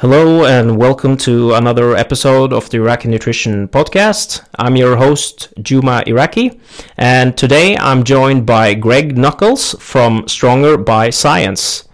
[0.00, 4.42] Hello and welcome to another episode of the Iraki Nutrition Podcast.
[4.56, 6.60] I'm your host, Juma Iraki,
[6.96, 11.88] and today I'm joined by Greg Nuckols from Stronger by Science.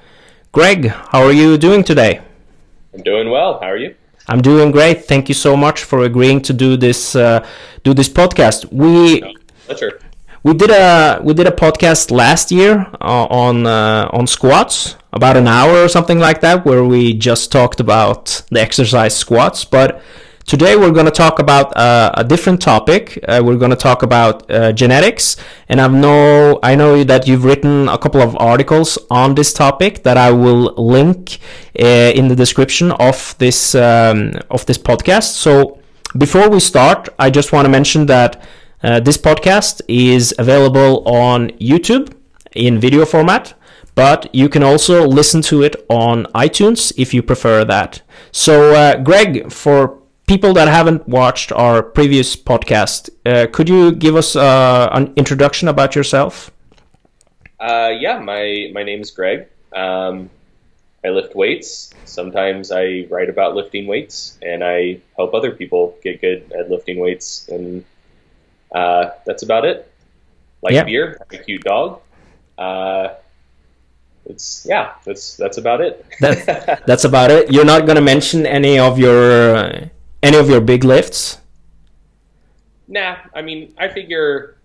[0.52, 2.20] Greg, how are you doing today?
[2.92, 3.58] I'm doing well.
[3.60, 3.94] How are you?
[4.28, 5.04] I'm doing great.
[5.04, 7.46] Thank you so much for agreeing to do this uh,
[7.82, 8.72] do this podcast.
[8.72, 9.32] We no,
[9.66, 10.00] pleasure.
[10.42, 15.36] We did a we did a podcast last year uh, on uh, on squats, about
[15.36, 19.64] an hour or something like that, where we just talked about the exercise squats.
[19.64, 20.02] But
[20.46, 23.18] today we're going to talk about uh, a different topic.
[23.26, 25.36] Uh, we're going to talk about uh, genetics,
[25.68, 30.02] and I know I know that you've written a couple of articles on this topic
[30.04, 31.38] that I will link
[31.80, 31.84] uh,
[32.14, 35.34] in the description of this um, of this podcast.
[35.34, 35.80] So
[36.16, 38.42] before we start, I just want to mention that.
[38.82, 42.12] Uh, this podcast is available on YouTube
[42.52, 43.54] in video format,
[43.94, 48.02] but you can also listen to it on iTunes if you prefer that.
[48.30, 54.16] So, uh, Greg, for people that haven't watched our previous podcast, uh, could you give
[54.16, 56.50] us uh, an introduction about yourself?
[57.60, 59.48] Uh, yeah, my my name is Greg.
[59.74, 60.30] Um,
[61.04, 61.90] I lift weights.
[62.04, 66.98] Sometimes I write about lifting weights, and I help other people get good at lifting
[66.98, 67.84] weights and
[68.74, 69.90] uh, that's about it.
[70.62, 70.84] Like yeah.
[70.84, 72.00] beer, a cute dog.
[72.58, 73.14] Uh,
[74.26, 76.04] it's yeah, that's that's about it.
[76.20, 77.52] that, that's about it.
[77.52, 79.88] You're not gonna mention any of your uh,
[80.24, 81.38] any of your big lifts.
[82.88, 84.56] Nah, I mean, I figure,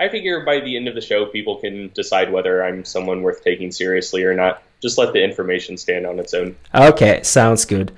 [0.00, 3.42] I figure by the end of the show, people can decide whether I'm someone worth
[3.42, 4.62] taking seriously or not.
[4.80, 6.56] Just let the information stand on its own.
[6.74, 7.92] Okay, sounds good.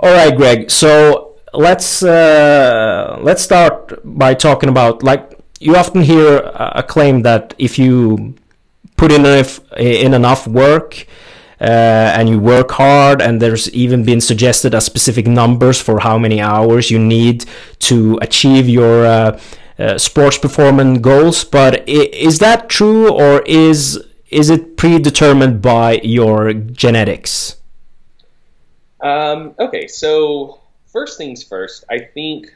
[0.00, 0.70] All right, Greg.
[0.70, 7.54] So let's uh, let's start by talking about like you often hear a claim that
[7.58, 8.34] if you
[8.96, 11.08] put in enough in enough work uh,
[11.66, 16.40] and you work hard and there's even been suggested as specific numbers for how many
[16.40, 17.44] hours you need
[17.78, 19.40] to achieve your uh,
[19.78, 21.44] uh, sports performance goals.
[21.44, 27.56] But is that true or is is it predetermined by your genetics?
[29.00, 30.60] Um, okay so
[30.94, 32.54] first things first, I think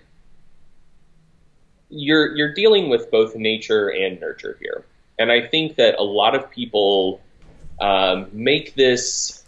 [1.90, 4.84] you're you're dealing with both nature and nurture here,
[5.18, 7.20] and I think that a lot of people
[7.80, 9.44] um, make this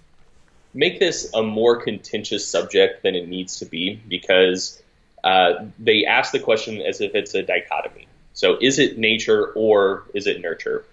[0.73, 4.81] make this a more contentious subject than it needs to be because
[5.25, 8.07] uh, they ask the question as if it's a dichotomy.
[8.33, 10.85] So, is it nature or is it nurture?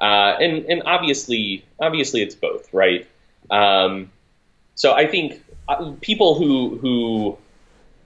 [0.00, 3.06] Uh, and and obviously, obviously, it's both, right?
[3.50, 4.10] Um,
[4.74, 7.38] so I think uh, people who who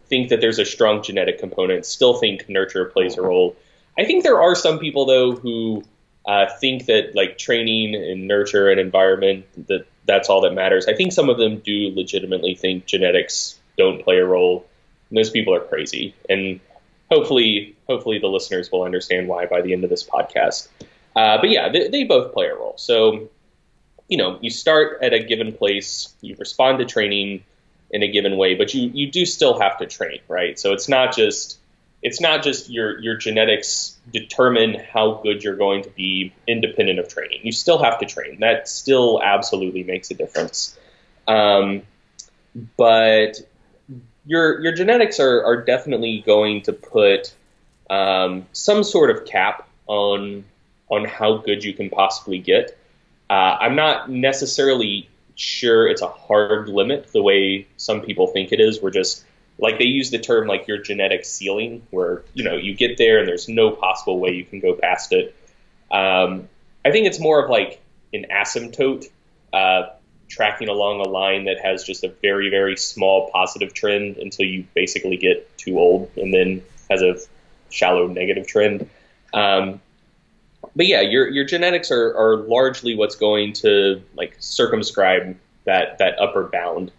[0.07, 3.57] think that there's a strong genetic component still think nurture plays a role.
[3.99, 5.85] I think there are some people though who
[6.27, 10.87] uh, think that like training and nurture and environment that that's all that matters.
[10.87, 14.67] I think some of them do legitimately think genetics don't play a role.
[15.11, 16.61] And those people are crazy, and
[17.11, 20.69] hopefully, hopefully the listeners will understand why by the end of this podcast.
[21.15, 22.75] Uh, but yeah, they, they both play a role.
[22.77, 23.29] So,
[24.09, 27.45] you know, you start at a given place, you respond to training,
[27.95, 30.59] in a given way, but you you do still have to train, right?
[30.59, 31.59] So it's not just
[32.05, 37.09] it's not just your your genetics determine how good you're going to be independent of
[37.09, 37.41] training.
[37.43, 38.41] You still have to train.
[38.41, 40.79] That still absolutely makes a difference.
[41.27, 41.83] Um,
[42.77, 43.41] but
[44.27, 47.35] your your genetics are, are definitely going to put
[47.89, 50.45] um, some sort of cap on
[50.91, 52.79] on how good you can possibly get.
[53.31, 58.61] Uh, I'm not necessarily sure it's a hard limit the way some people think it
[58.61, 58.83] is.
[58.83, 59.25] We're just
[59.59, 63.19] like they use the term like your genetic ceiling, where you know you get there
[63.19, 65.35] and there's no possible way you can go past it.
[65.91, 66.49] Um,
[66.85, 67.81] I think it's more of like
[68.13, 69.07] an asymptote,
[69.53, 69.83] uh,
[70.29, 74.67] tracking along a line that has just a very very small positive trend until you
[74.75, 77.17] basically get too old, and then has a
[77.71, 78.89] shallow negative trend.
[79.33, 79.81] Um,
[80.77, 86.19] but yeah, your your genetics are, are largely what's going to like circumscribe that that
[86.21, 86.91] upper bound.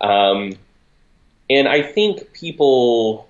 [0.00, 0.52] Um,
[1.48, 3.28] and I think people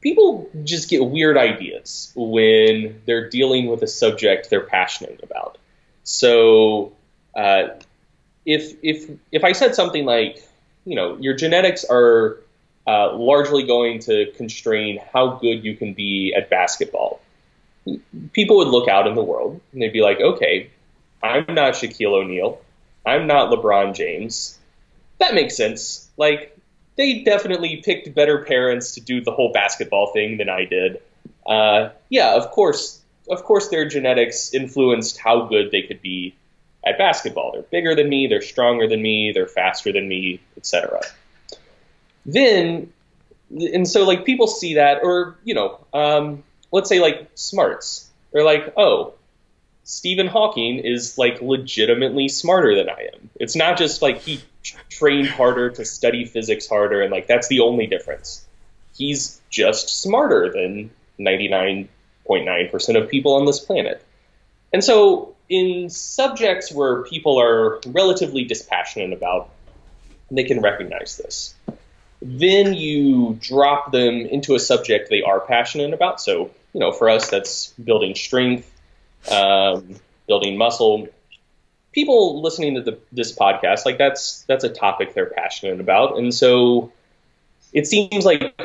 [0.00, 5.58] people just get weird ideas when they're dealing with a subject they're passionate about.
[6.04, 6.92] So
[7.36, 7.68] uh,
[8.44, 10.42] if if if I said something like,
[10.84, 12.38] you know, your genetics are
[12.86, 17.22] uh, largely going to constrain how good you can be at basketball
[18.32, 20.70] people would look out in the world and they'd be like, okay,
[21.22, 22.60] I'm not Shaquille O'Neal.
[23.04, 24.58] I'm not LeBron James.
[25.18, 26.08] That makes sense.
[26.16, 26.51] Like,
[26.96, 31.00] they definitely picked better parents to do the whole basketball thing than I did.
[31.46, 36.34] uh, yeah, of course, of course, their genetics influenced how good they could be
[36.84, 37.52] at basketball.
[37.52, 41.00] They're bigger than me, they're stronger than me, they're faster than me, etc.
[42.26, 42.92] Then,
[43.50, 48.08] and so like people see that, or you know, um, let's say like smarts.
[48.32, 49.14] They're like, oh,
[49.84, 53.30] Stephen Hawking is like legitimately smarter than I am.
[53.36, 54.40] It's not just like he
[54.88, 58.44] trained harder to study physics harder, and like that's the only difference.
[58.96, 64.04] He's just smarter than 99.9% of people on this planet.
[64.72, 69.50] And so, in subjects where people are relatively dispassionate about,
[70.30, 71.54] they can recognize this.
[72.22, 76.20] Then you drop them into a subject they are passionate about.
[76.20, 78.70] So, you know, for us, that's building strength,
[79.30, 81.08] um, building muscle.
[81.92, 86.34] People listening to the, this podcast, like that's that's a topic they're passionate about, and
[86.34, 86.90] so
[87.72, 88.58] it seems like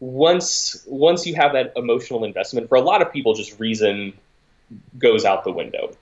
[0.00, 4.12] once once you have that emotional investment, for a lot of people, just reason
[4.98, 5.92] goes out the window.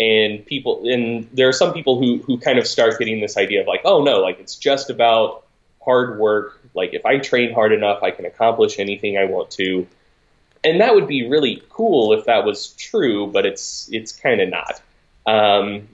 [0.00, 3.60] And people, and there are some people who who kind of start getting this idea
[3.60, 5.44] of like, oh no, like it's just about
[5.84, 6.60] hard work.
[6.74, 9.86] Like if I train hard enough, I can accomplish anything I want to.
[10.64, 14.48] And that would be really cool if that was true, but it's it's kind of
[14.48, 14.82] not.
[15.26, 15.88] Um,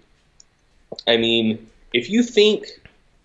[1.06, 2.66] I mean, if you think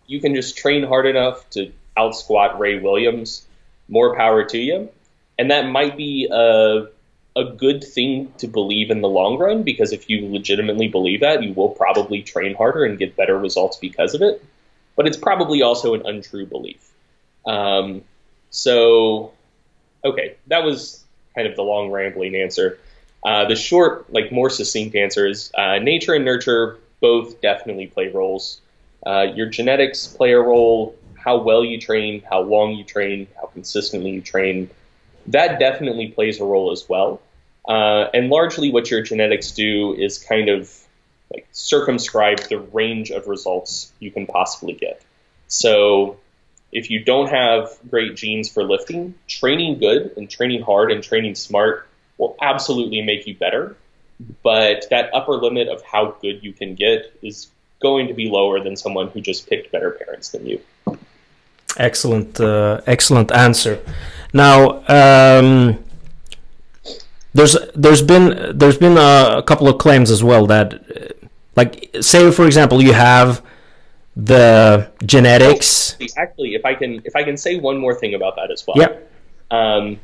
[0.08, 3.46] you can just train hard enough to out squat Ray Williams,
[3.88, 4.90] more power to you.
[5.38, 6.88] And that might be a,
[7.36, 11.44] a good thing to believe in the long run because if you legitimately believe that,
[11.44, 14.44] you will probably train harder and get better results because of it.
[14.96, 16.90] But it's probably also an untrue belief.
[17.46, 18.04] Um,
[18.50, 19.34] so,
[20.04, 21.04] okay, that was
[21.36, 22.80] kind of the long rambling answer.
[23.24, 28.10] Uh, the short, like more succinct answer is uh, nature and nurture both definitely play
[28.10, 28.62] roles.
[29.06, 33.48] Uh, your genetics play a role how well you train, how long you train, how
[33.48, 34.70] consistently you train,
[35.28, 37.22] that definitely plays a role as well.
[37.68, 40.74] Uh, and largely, what your genetics do is kind of
[41.32, 45.02] like circumscribe the range of results you can possibly get.
[45.48, 46.18] So,
[46.72, 51.36] if you don't have great genes for lifting, training good and training hard and training
[51.36, 51.88] smart
[52.18, 53.76] will absolutely make you better.
[54.44, 57.48] But that upper limit of how good you can get is
[57.82, 60.62] going to be lower than someone who just picked better parents than you.
[61.78, 63.82] Excellent, uh, excellent answer.
[64.34, 65.84] Now, um,
[67.34, 71.90] there's there's been there's been a, a, couple of claims as well that, uh, like,
[72.02, 73.42] say for example, you have
[74.16, 75.96] the genetics.
[76.18, 78.78] Actually, if I can if I can say one more thing about that as well.
[78.78, 78.98] Yeah.
[79.52, 80.00] Um,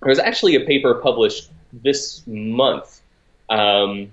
[0.00, 3.00] there was actually a paper published this month,
[3.48, 4.10] um,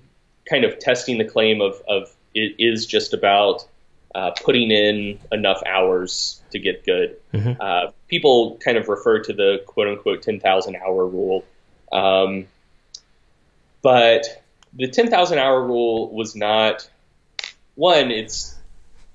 [0.49, 3.65] kind of testing the claim of of it is just about
[4.13, 7.17] uh, putting in enough hours to get good.
[7.33, 7.61] Mm-hmm.
[7.61, 11.45] Uh, people kind of refer to the quote unquote 10,000 hour rule.
[11.91, 12.47] Um,
[13.81, 14.43] but
[14.73, 16.89] the 10,000 hour rule was not
[17.75, 18.55] one, it's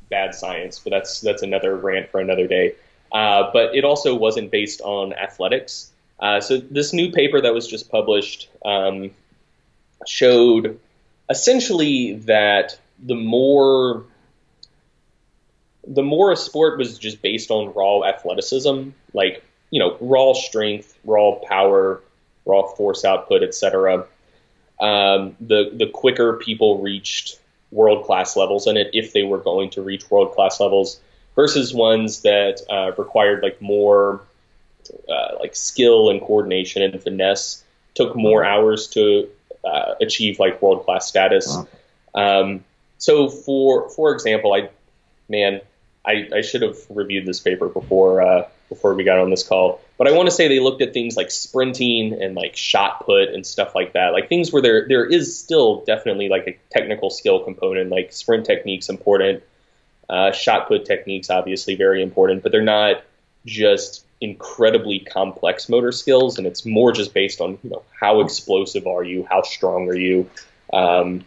[0.09, 2.75] bad science, but that's, that's another rant for another day.
[3.13, 5.91] Uh, but it also wasn't based on athletics.
[6.19, 9.11] Uh, so this new paper that was just published um,
[10.07, 10.79] showed
[11.29, 14.05] essentially that the more
[15.87, 20.99] the more a sport was just based on raw athleticism, like you know raw strength,
[21.05, 22.03] raw power,
[22.45, 24.07] raw force output, etc.
[24.81, 27.39] Um, the the quicker people reached
[27.71, 31.01] world class levels in it, if they were going to reach world class levels,
[31.35, 34.23] versus ones that uh, required like more
[35.09, 37.63] uh, like skill and coordination and finesse,
[37.95, 39.29] took more hours to
[39.67, 41.57] uh, achieve like world class status.
[42.15, 42.65] Um,
[42.99, 44.71] so for for example, I
[45.29, 45.61] man,
[46.05, 49.81] I, I should have reviewed this paper before uh, before we got on this call.
[49.99, 53.31] But I want to say they looked at things like sprinting and like shot put
[53.31, 57.11] and stuff like that, like things where there there is still definitely like a technical
[57.11, 59.43] skill component, like sprint techniques important,
[60.09, 63.03] uh, shot put techniques obviously very important, but they're not
[63.45, 68.87] just incredibly complex motor skills, and it's more just based on you know how explosive
[68.87, 70.29] are you, how strong are you.
[70.73, 71.25] Um,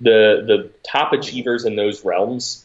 [0.00, 2.64] the the top achievers in those realms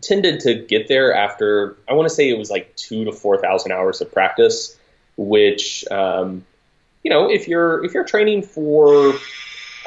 [0.00, 3.38] tended to get there after I want to say it was like two to four
[3.38, 4.76] thousand hours of practice,
[5.16, 6.44] which um,
[7.02, 9.14] you know if you're if you're training for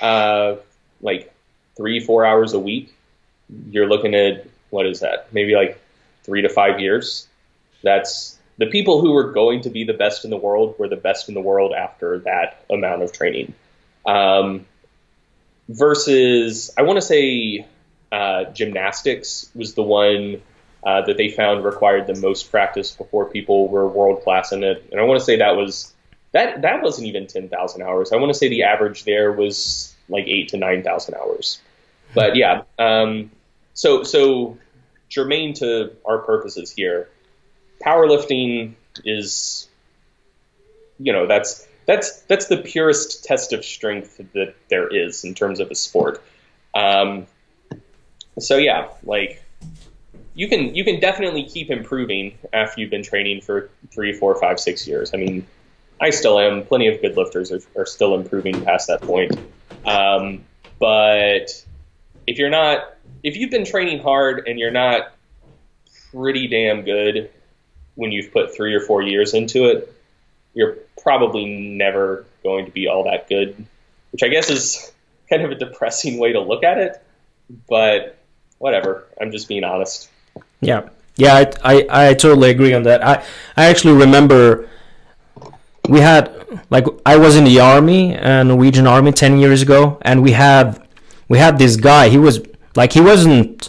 [0.01, 0.55] uh,
[1.01, 1.33] like
[1.75, 2.95] three four hours a week,
[3.69, 5.79] you're looking at what is that maybe like
[6.23, 7.27] three to five years.
[7.81, 10.97] That's the people who were going to be the best in the world were the
[10.97, 13.53] best in the world after that amount of training.
[14.05, 14.65] Um,
[15.69, 17.65] versus I want to say
[18.11, 20.41] uh, gymnastics was the one
[20.83, 24.85] uh, that they found required the most practice before people were world class in it.
[24.91, 25.93] And I want to say that was
[26.33, 28.11] that that wasn't even ten thousand hours.
[28.11, 31.61] I want to say the average there was like eight to nine thousand hours.
[32.13, 33.31] But yeah, um,
[33.73, 34.57] so so
[35.07, 37.09] germane to our purposes here,
[37.83, 38.73] powerlifting
[39.05, 39.67] is,
[40.99, 45.59] you know, that's that's that's the purest test of strength that there is in terms
[45.59, 46.23] of a sport.
[46.75, 47.25] Um,
[48.37, 49.43] so yeah, like
[50.35, 54.59] you can you can definitely keep improving after you've been training for three, four, five,
[54.59, 55.13] six years.
[55.13, 55.47] I mean,
[55.99, 56.63] I still am.
[56.63, 59.37] Plenty of good lifters are, are still improving past that point.
[59.85, 60.45] Um,
[60.79, 61.65] but
[62.27, 65.13] if you're not, if you've been training hard and you're not
[66.11, 67.29] pretty damn good
[67.99, 69.93] when you've put three or four years into it,
[70.53, 73.65] you're probably never going to be all that good,
[74.11, 74.91] which I guess is
[75.29, 77.03] kind of a depressing way to look at it.
[77.67, 78.17] But
[78.57, 80.09] whatever, I'm just being honest.
[80.61, 80.87] Yeah,
[81.17, 83.05] yeah, I, I, I totally agree on that.
[83.05, 83.25] I,
[83.57, 84.69] I actually remember
[85.89, 86.33] we had
[86.69, 90.81] like I was in the army, uh, Norwegian army, ten years ago, and we had
[91.27, 92.07] we had this guy.
[92.07, 92.39] He was
[92.75, 93.67] like he wasn't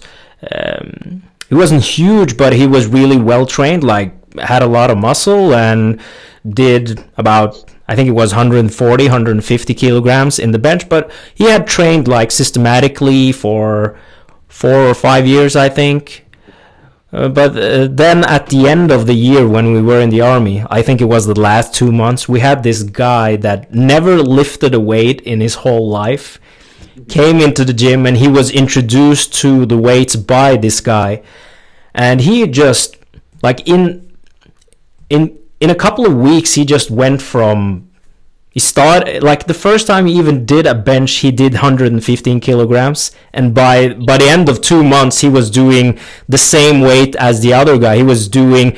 [0.53, 3.83] um, he wasn't huge, but he was really well trained.
[3.83, 6.01] Like had a lot of muscle and
[6.49, 11.67] did about I think it was 140, 150 kilograms in the bench, but he had
[11.67, 13.99] trained like systematically for
[14.47, 16.25] four or five years, I think.
[17.13, 20.21] Uh, but uh, then at the end of the year when we were in the
[20.21, 24.19] army, I think it was the last two months, we had this guy that never
[24.19, 26.39] lifted a weight in his whole life
[27.09, 31.23] came into the gym and he was introduced to the weights by this guy
[31.95, 32.97] and he just
[33.43, 34.10] like in
[35.11, 37.91] in in a couple of weeks he just went from
[38.51, 43.13] he started like the first time he even did a bench he did 115 kilograms.
[43.33, 47.43] And by by the end of two months he was doing the same weight as
[47.43, 47.97] the other guy.
[47.97, 48.77] He was doing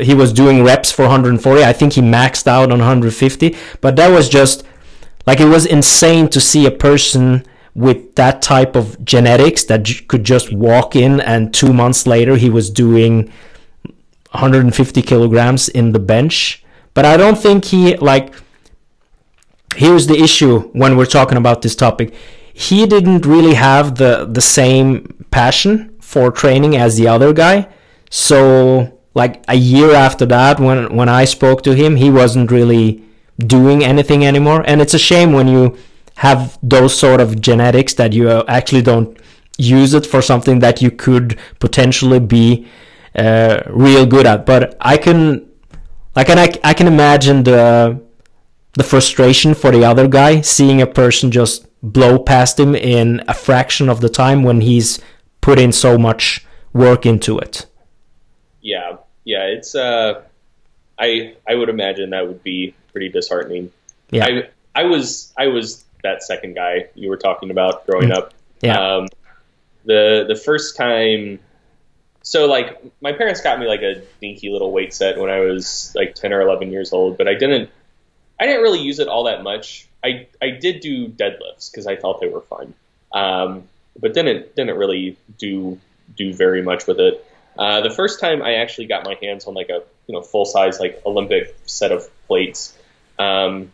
[0.00, 4.08] he was doing reps for 140 i think he maxed out on 150 but that
[4.08, 4.64] was just
[5.26, 10.24] like it was insane to see a person with that type of genetics that could
[10.24, 13.32] just walk in and two months later he was doing
[14.34, 18.34] 150 kilograms in the bench but i don't think he like
[19.76, 22.14] here's the issue when we're talking about this topic.
[22.52, 27.68] He didn't really have the the same passion for training as the other guy.
[28.10, 33.02] So like a year after that when when I spoke to him, he wasn't really
[33.38, 34.62] doing anything anymore.
[34.66, 35.76] And it's a shame when you
[36.16, 39.18] have those sort of genetics that you uh, actually don't
[39.58, 42.68] use it for something that you could potentially be
[43.14, 44.46] uh, real good at.
[44.46, 45.48] But I can
[46.16, 48.00] like and I, I can imagine the
[48.74, 53.34] the frustration for the other guy seeing a person just blow past him in a
[53.34, 55.00] fraction of the time when he's
[55.40, 57.66] put in so much work into it.
[58.60, 60.22] Yeah, yeah, it's uh,
[60.98, 63.72] I I would imagine that would be pretty disheartening.
[64.10, 68.16] Yeah, I I was I was that second guy you were talking about growing mm.
[68.16, 68.34] up.
[68.60, 68.78] Yeah.
[68.78, 69.08] Um,
[69.84, 71.38] the the first time,
[72.24, 75.92] so like my parents got me like a dinky little weight set when I was
[75.94, 77.70] like ten or eleven years old, but I didn't
[78.40, 79.86] I didn't really use it all that much.
[80.02, 82.74] I I did do deadlifts because I thought they were fun,
[83.12, 83.68] um,
[84.00, 85.78] but didn't didn't really do
[86.16, 87.24] do very much with it.
[87.58, 90.46] Uh, the first time I actually got my hands on like a you know full
[90.46, 92.76] size like Olympic set of plates.
[93.18, 93.70] Um,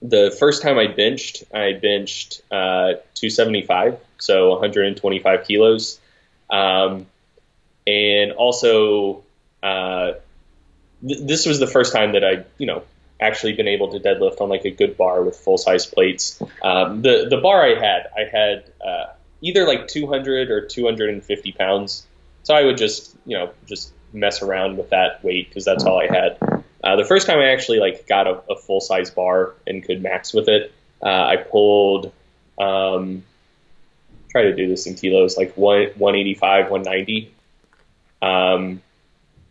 [0.00, 6.00] the first time I benched, I benched uh, 275, so 125 kilos,
[6.48, 7.06] um,
[7.90, 9.24] and also
[9.62, 10.12] uh,
[11.06, 12.82] th- this was the first time that I you know
[13.20, 16.42] actually been able to deadlift on like a good bar with full size plates.
[16.62, 22.06] Um, the the bar I had, I had uh, either like 200 or 250 pounds.
[22.42, 26.00] So I would just you know just mess around with that weight because that's all
[26.00, 26.38] I had.
[26.82, 30.02] Uh, the first time I actually like got a, a full size bar and could
[30.02, 32.12] max with it, uh, I pulled.
[32.58, 33.24] Um,
[34.30, 37.32] try to do this in kilos, like one 185, 190.
[38.22, 38.82] Um,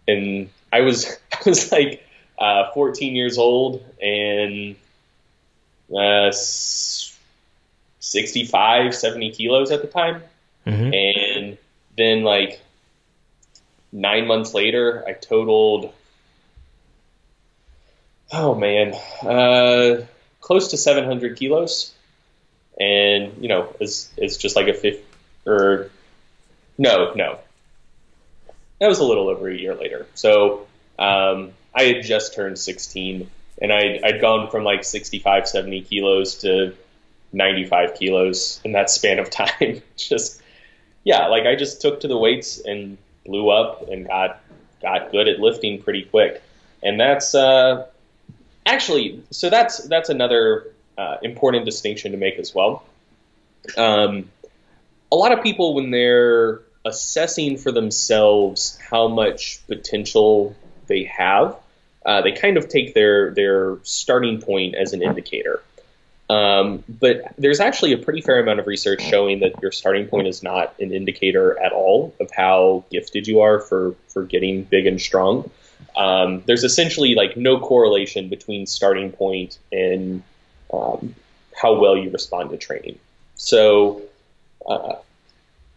[0.07, 2.05] and I was I was like
[2.37, 4.75] uh, 14 years old and
[5.95, 10.21] uh, 65, 70 kilos at the time.
[10.65, 10.93] Mm-hmm.
[10.93, 11.57] And
[11.97, 12.61] then, like,
[13.91, 15.91] nine months later, I totaled,
[18.31, 20.05] oh man, uh,
[20.41, 21.93] close to 700 kilos.
[22.79, 25.03] And, you know, it's, it's just like a fifth,
[25.45, 25.89] or
[26.77, 27.39] no, no.
[28.79, 30.07] That was a little over a year later.
[30.15, 30.67] So,
[30.97, 33.29] um, I had just turned 16
[33.61, 36.73] and I'd, I'd gone from like 65, 70 kilos to
[37.33, 39.81] 95 kilos in that span of time.
[39.97, 40.41] just,
[41.03, 44.41] yeah, like I just took to the weights and blew up and got,
[44.81, 46.41] got good at lifting pretty quick.
[46.81, 47.85] And that's, uh,
[48.65, 50.67] actually, so that's that's another
[50.97, 52.83] uh, important distinction to make as well.
[53.77, 54.29] Um,
[55.11, 60.55] a lot of people, when they're assessing for themselves how much potential
[60.87, 61.55] they have,
[62.05, 65.61] uh, they kind of take their their starting point as an indicator.
[66.29, 70.27] Um, but there's actually a pretty fair amount of research showing that your starting point
[70.27, 74.85] is not an indicator at all of how gifted you are for for getting big
[74.85, 75.49] and strong.
[75.95, 80.21] Um, there's essentially like no correlation between starting point and
[80.71, 81.15] um,
[81.55, 82.99] how well you respond to training.
[83.35, 84.03] So
[84.67, 84.95] uh,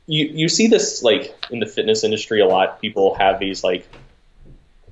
[0.07, 2.81] you you see this like in the fitness industry a lot.
[2.81, 3.87] People have these like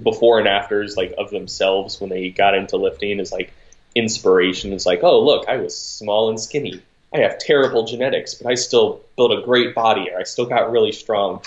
[0.02, 3.52] before and afters like of themselves when they got into lifting is like
[3.94, 4.72] inspiration.
[4.72, 6.82] It's like, oh look, I was small and skinny.
[7.12, 10.70] I have terrible genetics, but I still built a great body, or I still got
[10.70, 11.42] really strong.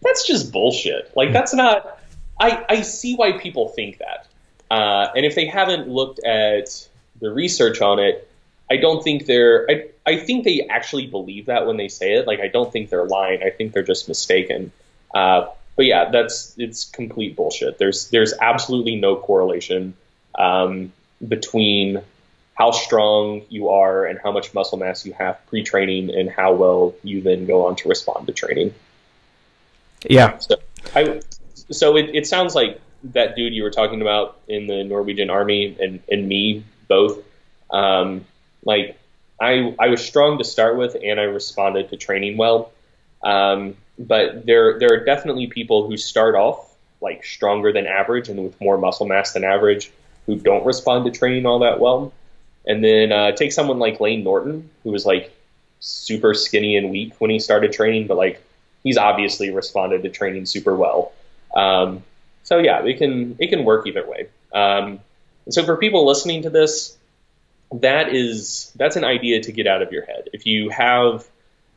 [0.00, 1.12] That's just bullshit.
[1.16, 2.00] Like that's not.
[2.40, 4.28] I I see why people think that,
[4.70, 6.88] uh, and if they haven't looked at
[7.20, 8.30] the research on it,
[8.70, 9.66] I don't think they're.
[9.70, 12.26] I I think they actually believe that when they say it.
[12.26, 13.42] Like I don't think they're lying.
[13.42, 14.72] I think they're just mistaken.
[15.14, 15.46] Uh,
[15.76, 17.78] but yeah, that's it's complete bullshit.
[17.78, 19.94] There's there's absolutely no correlation
[20.38, 20.92] um,
[21.26, 22.02] between
[22.54, 26.92] how strong you are and how much muscle mass you have pre-training and how well
[27.04, 28.74] you then go on to respond to training.
[30.08, 30.38] Yeah.
[30.38, 30.56] So
[30.94, 31.20] I
[31.70, 35.76] so it, it sounds like that dude you were talking about in the Norwegian army
[35.80, 37.22] and, and me both.
[37.70, 38.24] Um,
[38.68, 38.98] like
[39.40, 42.70] I I was strong to start with and I responded to training well.
[43.24, 48.44] Um, but there there are definitely people who start off like stronger than average and
[48.44, 49.90] with more muscle mass than average
[50.26, 52.12] who don't respond to training all that well.
[52.66, 55.34] And then uh, take someone like Layne Norton, who was like
[55.80, 58.42] super skinny and weak when he started training, but like
[58.84, 61.12] he's obviously responded to training super well.
[61.56, 62.02] Um,
[62.42, 64.28] so yeah, it can it can work either way.
[64.52, 65.00] Um,
[65.46, 66.97] and so for people listening to this,
[67.72, 70.30] that is that's an idea to get out of your head.
[70.32, 71.26] If you have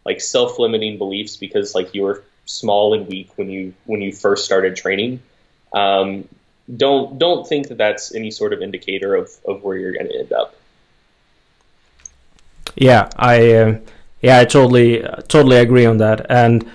[0.05, 4.45] like self-limiting beliefs because like you were small and weak when you when you first
[4.45, 5.21] started training,
[5.73, 6.27] um,
[6.75, 10.19] don't don't think that that's any sort of indicator of, of where you're going to
[10.19, 10.55] end up.
[12.75, 13.79] Yeah, I uh,
[14.21, 16.25] yeah I totally totally agree on that.
[16.29, 16.65] And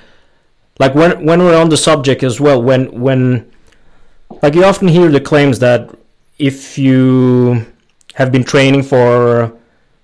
[0.79, 3.51] like when when we're on the subject as well, when when
[4.43, 5.91] like you often hear the claims that
[6.39, 7.65] if you
[8.17, 9.53] have been training for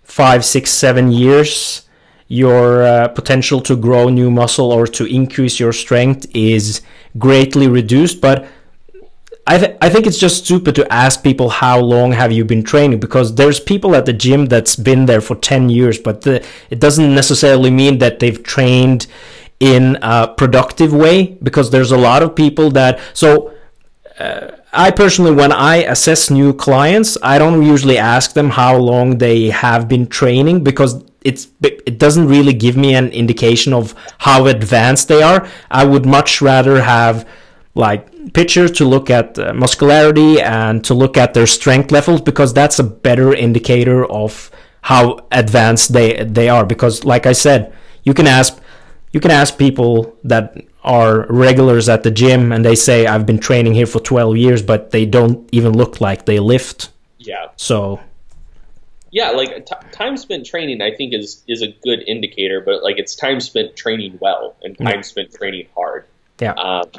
[0.03, 1.89] five, six, seven years,
[2.29, 6.83] your uh, potential to grow new muscle or to increase your strength is
[7.17, 8.21] greatly reduced.
[8.21, 8.47] But
[9.47, 12.63] I, th- I think it's just stupid to ask people how long have you been
[12.63, 16.45] training because there's people at the gym that's been there for 10 years, but the,
[16.69, 19.07] it doesn't necessarily mean that they've trained
[19.59, 23.01] in a productive way because there's a lot of people that.
[23.15, 23.55] So
[24.19, 29.19] uh, I personally, when I assess new clients, I don't usually ask them how long
[29.19, 34.47] they have been training because it's it doesn't really give me an indication of how
[34.47, 35.47] advanced they are.
[35.71, 37.29] I would much rather have
[37.75, 42.53] like pictures to look at uh, muscularity and to look at their strength levels because
[42.53, 44.51] that's a better indicator of
[44.83, 48.59] how advanced they they are because like I said, you can ask
[49.13, 53.39] you can ask people that are regulars at the gym and they say I've been
[53.39, 56.91] training here for 12 years but they don't even look like they lift.
[57.19, 57.49] Yeah.
[57.57, 58.01] So
[59.11, 62.99] yeah, like t- time spent training I think is is a good indicator but like
[62.99, 65.01] it's time spent training well and time yeah.
[65.03, 66.05] spent training hard.
[66.41, 66.53] Yeah.
[66.53, 66.91] Um,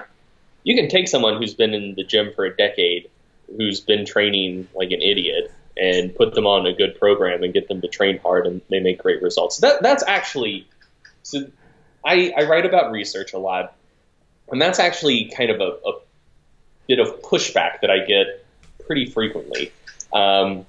[0.64, 3.10] you can take someone who's been in the gym for a decade
[3.58, 7.68] who's been training like an idiot and put them on a good program and get
[7.68, 9.58] them to train hard and they make great results.
[9.58, 10.68] That that's actually
[11.24, 11.46] so
[12.06, 13.74] I, I write about research a lot,
[14.52, 16.00] and that's actually kind of a, a
[16.88, 18.46] bit of pushback that I get
[18.86, 19.72] pretty frequently.
[20.12, 20.66] Um,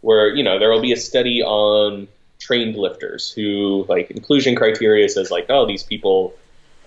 [0.00, 5.08] where you know there will be a study on trained lifters who like inclusion criteria
[5.08, 6.34] says like oh these people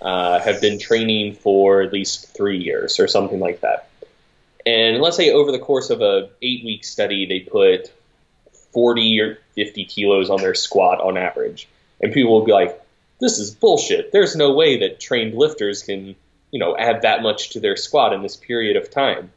[0.00, 3.88] uh, have been training for at least three years or something like that.
[4.66, 7.92] And let's say over the course of a eight week study they put
[8.72, 11.68] 40 or 50 kilos on their squat on average,
[12.00, 12.81] and people will be like,
[13.22, 14.10] this is bullshit.
[14.10, 16.16] There's no way that trained lifters can,
[16.50, 19.30] you know, add that much to their squat in this period of time.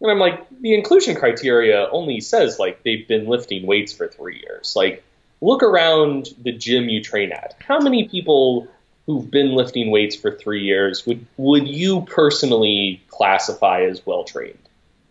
[0.00, 4.40] And I'm like, the inclusion criteria only says like they've been lifting weights for three
[4.40, 4.74] years.
[4.74, 5.04] Like,
[5.40, 7.54] look around the gym you train at.
[7.60, 8.66] How many people
[9.06, 14.58] who've been lifting weights for three years would would you personally classify as well trained?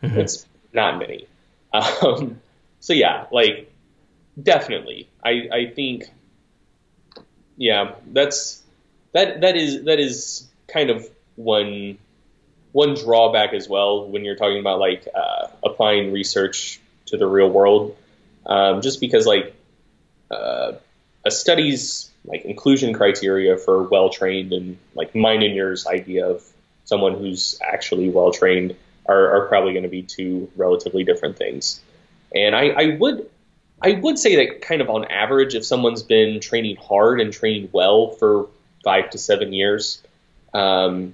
[0.04, 0.20] Mm-hmm.
[0.20, 1.26] It's not many.
[1.74, 2.40] Um,
[2.80, 3.70] so yeah, like
[4.42, 6.10] definitely, I I think
[7.58, 8.62] yeah, that's
[9.14, 11.98] that that is that is kind of one
[12.72, 17.50] one drawback as well when you're talking about like uh, applying research to the real
[17.50, 17.98] world,
[18.46, 19.56] um, just because like
[20.30, 20.74] uh,
[21.26, 26.44] a study's like inclusion criteria for well trained and like mine and yours idea of
[26.86, 28.76] someone who's actually well trained
[29.08, 31.82] are, are probably going to be two relatively different things.
[32.36, 33.30] And I, I would
[33.82, 37.70] I would say that kind of on average, if someone's been training hard and training
[37.72, 38.48] well for
[38.84, 40.02] five to seven years,
[40.54, 41.14] um,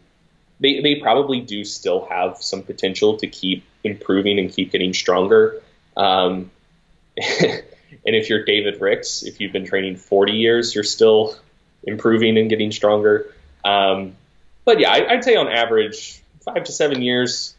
[0.60, 5.62] they, they probably do still have some potential to keep improving and keep getting stronger.
[5.98, 6.52] Um,
[7.18, 7.64] and
[8.16, 11.36] if you're David Ricks, if you've been training 40 years, you're still
[11.84, 13.34] improving and getting stronger.
[13.66, 14.16] Um,
[14.64, 17.56] but yeah, I, would say on average, five to seven years,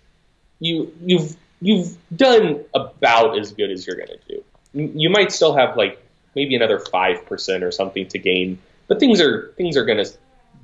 [0.61, 4.45] you you've you've done about as good as you're going to do.
[4.75, 6.03] You might still have like
[6.35, 8.59] maybe another five percent or something to gain,
[8.89, 10.11] but things are things are going to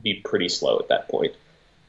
[0.02, 1.34] be pretty slow at that point.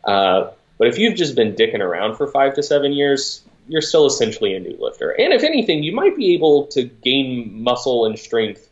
[0.04, 4.06] Uh, but if you've just been dicking around for five to seven years, you're still
[4.06, 5.12] essentially a new lifter.
[5.12, 8.68] And if anything, you might be able to gain muscle and strength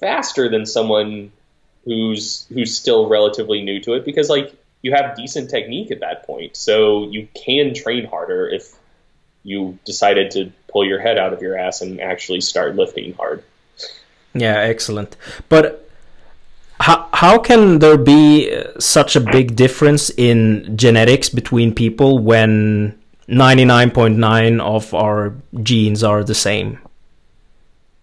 [0.00, 1.32] faster than someone
[1.84, 6.24] who's who's still relatively new to it because like you have decent technique at that
[6.24, 6.56] point.
[6.56, 8.72] So you can train harder if
[9.42, 13.42] you decided to pull your head out of your ass and actually start lifting hard.
[14.34, 15.16] Yeah, excellent.
[15.48, 15.88] But
[16.80, 24.60] how how can there be such a big difference in genetics between people when 99.9
[24.60, 26.78] of our genes are the same?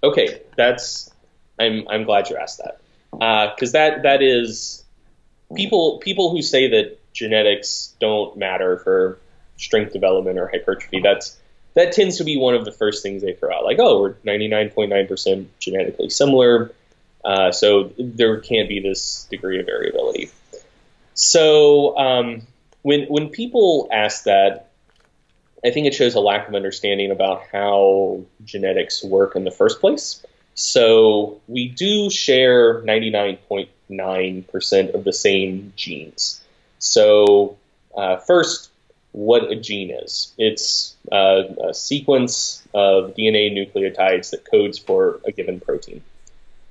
[0.03, 1.09] Okay, that's
[1.59, 2.79] I'm I'm glad you asked that
[3.55, 4.83] because uh, that that is
[5.55, 9.17] people people who say that genetics don't matter for
[9.57, 10.99] strength development or hypertrophy.
[11.01, 11.37] That's
[11.77, 13.63] that tends to be one of the first things they throw out.
[13.63, 16.71] Like, oh, we're 99.9% genetically similar,
[17.23, 20.31] uh, so there can't be this degree of variability.
[21.13, 22.47] So um,
[22.81, 24.71] when when people ask that,
[25.63, 29.79] I think it shows a lack of understanding about how genetics work in the first
[29.79, 30.25] place.
[30.55, 36.41] So we do share 99.9% of the same genes.
[36.79, 37.55] So
[37.95, 38.71] uh, first,
[39.11, 40.33] what a gene is.
[40.37, 46.01] It's uh, a sequence of DNA nucleotides that codes for a given protein.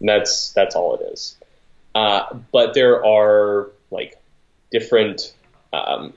[0.01, 1.37] And that's that's all it is.
[1.95, 4.19] Uh, but there are like
[4.71, 5.35] different.
[5.73, 6.13] Um,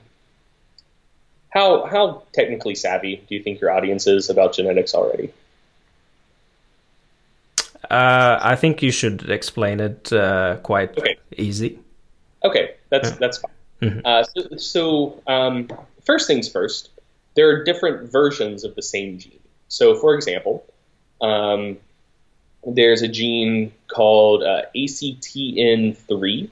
[1.48, 5.32] how how technically savvy do you think your audience is about genetics already?
[7.90, 11.16] Uh, I think you should explain it uh, quite okay.
[11.36, 11.80] easy.
[12.44, 13.50] Okay, that's that's fine.
[13.82, 14.00] Mm-hmm.
[14.04, 15.68] Uh, so, so um,
[16.04, 16.90] first things first,
[17.34, 19.38] there are different versions of the same gene.
[19.68, 20.64] So, for example,
[21.20, 21.78] um,
[22.66, 26.50] there's a gene called uh, ACTN3,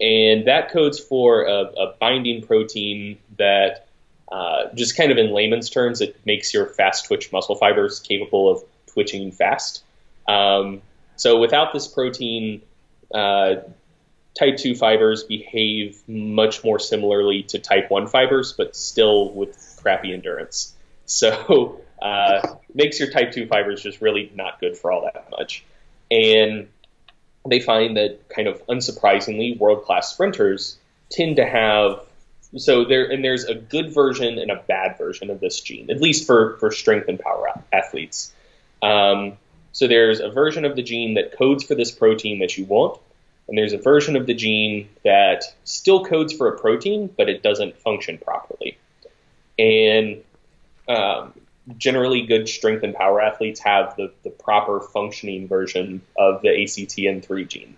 [0.00, 3.86] and that codes for a, a binding protein that,
[4.30, 8.50] uh, just kind of in layman's terms, it makes your fast twitch muscle fibers capable
[8.50, 9.82] of twitching fast.
[10.28, 10.82] Um,
[11.16, 12.62] so without this protein,
[13.14, 13.56] uh,
[14.38, 20.12] type 2 fibers behave much more similarly to type 1 fibers, but still with crappy
[20.12, 20.72] endurance.
[21.08, 25.64] So uh, makes your type 2 fibers just really not good for all that much.
[26.10, 26.68] And
[27.48, 30.76] they find that kind of unsurprisingly, world class sprinters
[31.10, 32.00] tend to have
[32.56, 36.00] so there and there's a good version and a bad version of this gene, at
[36.00, 38.32] least for for strength and power athletes.
[38.82, 39.34] Um,
[39.72, 43.00] so there's a version of the gene that codes for this protein that you want,
[43.48, 47.42] and there's a version of the gene that still codes for a protein, but it
[47.42, 48.76] doesn't function properly.
[49.58, 50.22] And
[50.88, 51.32] um,
[51.78, 57.48] generally, good strength and power athletes have the, the proper functioning version of the ACTN3
[57.48, 57.76] gene.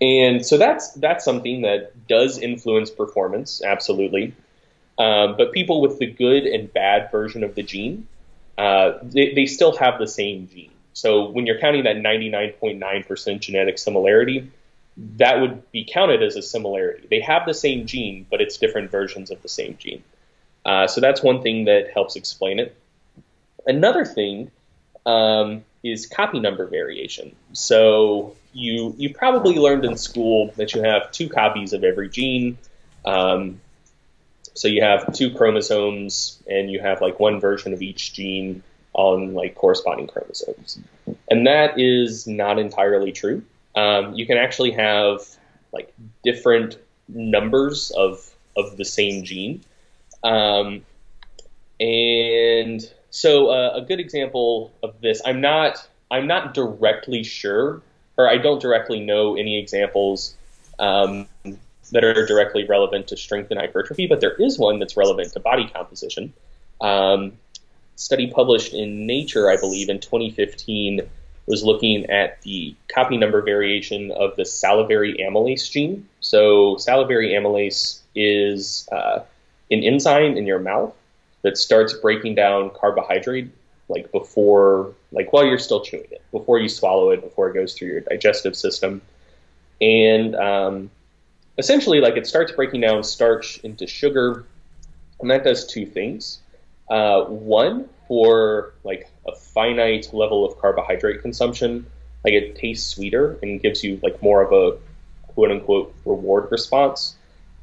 [0.00, 4.34] And so that's that's something that does influence performance, absolutely.
[4.96, 8.06] Um, but people with the good and bad version of the gene,
[8.56, 10.72] uh, they, they still have the same gene.
[10.98, 14.50] So when you're counting that 99.9% genetic similarity,
[14.96, 17.06] that would be counted as a similarity.
[17.08, 20.02] They have the same gene, but it's different versions of the same gene.
[20.66, 22.74] Uh, so that's one thing that helps explain it.
[23.64, 24.50] Another thing
[25.06, 27.36] um, is copy number variation.
[27.52, 32.58] So you you probably learned in school that you have two copies of every gene.
[33.04, 33.60] Um,
[34.54, 38.64] so you have two chromosomes, and you have like one version of each gene
[38.98, 40.80] on like corresponding chromosomes.
[41.30, 43.44] And that is not entirely true.
[43.76, 45.20] Um, you can actually have
[45.72, 49.62] like different numbers of of the same gene.
[50.24, 50.84] Um,
[51.78, 57.80] and so uh, a good example of this, I'm not I'm not directly sure,
[58.16, 60.34] or I don't directly know any examples
[60.80, 61.28] um,
[61.92, 65.40] that are directly relevant to strength and hypertrophy, but there is one that's relevant to
[65.40, 66.32] body composition.
[66.80, 67.34] Um,
[67.98, 71.02] study published in Nature, I believe, in 2015
[71.46, 76.08] was looking at the copy number variation of the salivary amylase gene.
[76.20, 79.20] So, salivary amylase is uh,
[79.70, 80.94] an enzyme in your mouth
[81.42, 83.50] that starts breaking down carbohydrate
[83.88, 87.74] like before, like while you're still chewing it, before you swallow it, before it goes
[87.74, 89.00] through your digestive system.
[89.80, 90.90] And um,
[91.56, 94.44] essentially, like it starts breaking down starch into sugar,
[95.20, 96.40] and that does two things.
[96.90, 101.86] Uh, one, for like a finite level of carbohydrate consumption,
[102.24, 104.78] like it tastes sweeter and gives you like more of a
[105.32, 107.14] quote unquote reward response.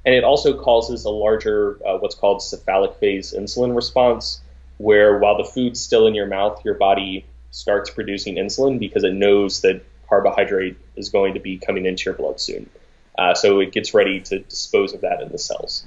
[0.05, 4.39] And it also causes a larger, uh, what's called cephalic phase insulin response,
[4.77, 9.13] where while the food's still in your mouth, your body starts producing insulin because it
[9.13, 12.69] knows that carbohydrate is going to be coming into your blood soon.
[13.17, 15.85] Uh, so it gets ready to dispose of that in the cells.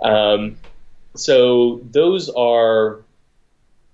[0.00, 0.56] Um,
[1.14, 3.00] so those are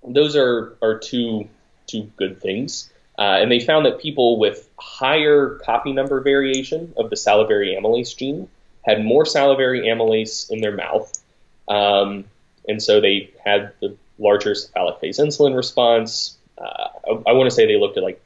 [0.07, 1.47] those are, are two
[1.87, 2.89] two good things.
[3.17, 8.15] Uh, and they found that people with higher copy number variation of the salivary amylase
[8.15, 8.47] gene
[8.83, 11.11] had more salivary amylase in their mouth.
[11.67, 12.25] Um,
[12.67, 16.37] and so they had the larger cephalic phase insulin response.
[16.57, 18.21] Uh, I, I want to say they looked at like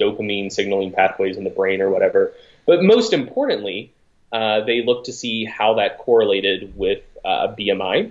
[0.00, 2.32] dopamine signaling pathways in the brain or whatever.
[2.66, 3.92] But most importantly,
[4.32, 8.10] uh, they looked to see how that correlated with uh, BMI.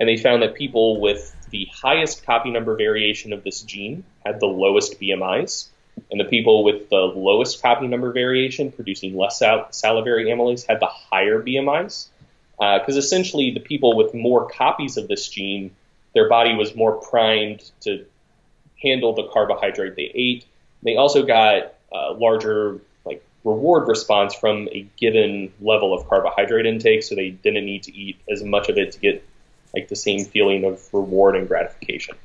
[0.00, 4.40] And they found that people with the highest copy number variation of this gene had
[4.40, 5.68] the lowest BMIs,
[6.10, 10.80] and the people with the lowest copy number variation, producing less sal- salivary amylase, had
[10.80, 12.06] the higher BMIs.
[12.58, 15.70] Because uh, essentially, the people with more copies of this gene,
[16.14, 18.06] their body was more primed to
[18.82, 20.46] handle the carbohydrate they ate.
[20.82, 27.02] They also got a larger like reward response from a given level of carbohydrate intake,
[27.02, 29.24] so they didn't need to eat as much of it to get
[29.74, 32.16] like the same feeling of reward and gratification.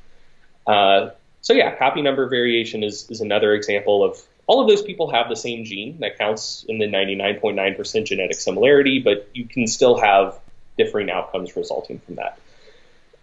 [0.66, 5.10] Uh, so yeah, copy number variation is, is another example of all of those people
[5.10, 9.98] have the same gene that counts in the 99.9% genetic similarity, but you can still
[9.98, 10.38] have
[10.78, 12.38] differing outcomes resulting from that.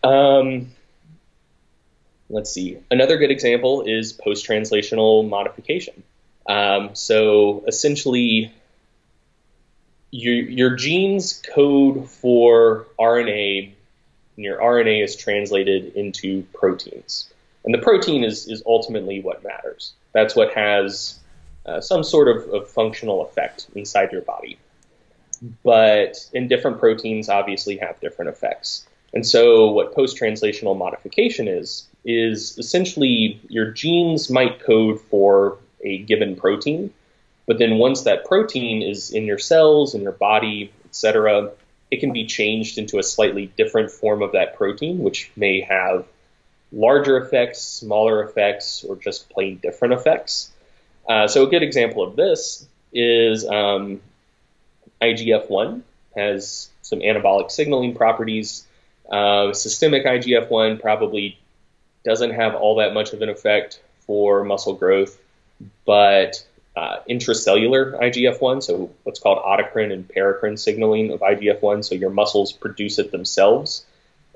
[0.03, 0.71] Um,
[2.29, 2.79] let's see.
[2.91, 6.03] Another good example is post-translational modification.
[6.47, 8.51] Um, so essentially,
[10.11, 13.71] your, your genes code for RNA
[14.35, 17.31] and your RNA is translated into proteins.
[17.65, 19.93] And the protein is, is ultimately what matters.
[20.13, 21.19] That's what has
[21.65, 24.57] uh, some sort of, of, functional effect inside your body.
[25.63, 28.85] But in different proteins, obviously have different effects.
[29.13, 35.99] And so, what post translational modification is, is essentially your genes might code for a
[35.99, 36.93] given protein,
[37.45, 41.51] but then once that protein is in your cells, in your body, etc.,
[41.93, 46.05] it can be changed into a slightly different form of that protein, which may have
[46.71, 50.51] larger effects, smaller effects, or just plain different effects.
[51.07, 54.01] Uh, so a good example of this is um,
[55.01, 55.83] IGF-1
[56.15, 58.65] has some anabolic signaling properties.
[59.11, 61.37] Uh, systemic IGF-1 probably
[62.03, 65.15] doesn't have all that much of an effect for muscle growth,
[65.85, 66.43] but
[66.75, 71.85] uh, intracellular IGF-1, so what's called autocrine and paracrine signaling of IGF-1.
[71.85, 73.85] So your muscles produce it themselves,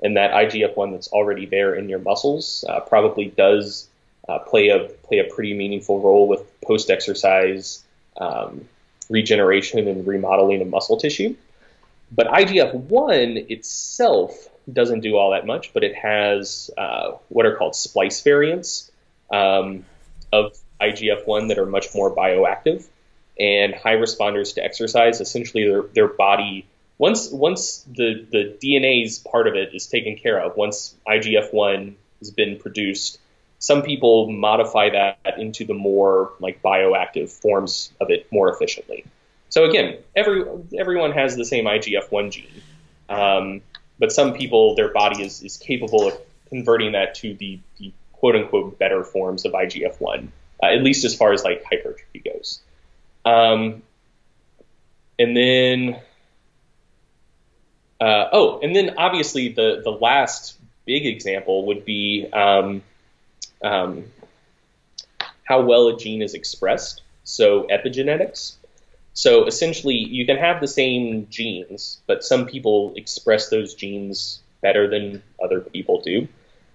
[0.02, 3.88] and that IGF-1 that's already there in your muscles uh, probably does
[4.28, 7.82] uh, play a play a pretty meaningful role with post-exercise
[8.18, 8.68] um,
[9.08, 11.34] regeneration and remodeling of muscle tissue.
[12.12, 17.74] But IGF-1 itself doesn't do all that much, but it has uh, what are called
[17.74, 18.90] splice variants
[19.30, 19.84] um,
[20.32, 22.86] of IGF-1 that are much more bioactive,
[23.38, 25.20] and high responders to exercise.
[25.20, 26.66] Essentially, their their body
[26.98, 32.30] once once the the DNA's part of it is taken care of, once IGF-1 has
[32.32, 33.18] been produced,
[33.60, 39.04] some people modify that into the more like bioactive forms of it more efficiently.
[39.48, 40.44] So again, every
[40.76, 42.62] everyone has the same IGF-1 gene,
[43.08, 43.62] um,
[43.98, 48.34] but some people their body is is capable of converting that to the, the quote
[48.34, 50.28] unquote better forms of IGF-1
[50.62, 52.60] uh, at least as far as like hypertrophy goes.
[53.24, 53.82] Um,
[55.18, 56.00] and then,
[58.00, 62.82] uh, oh, and then obviously the the last big example would be um,
[63.62, 64.04] um,
[65.44, 67.02] how well a gene is expressed.
[67.24, 68.54] So epigenetics.
[69.12, 74.88] So essentially, you can have the same genes, but some people express those genes better
[74.88, 76.28] than other people do.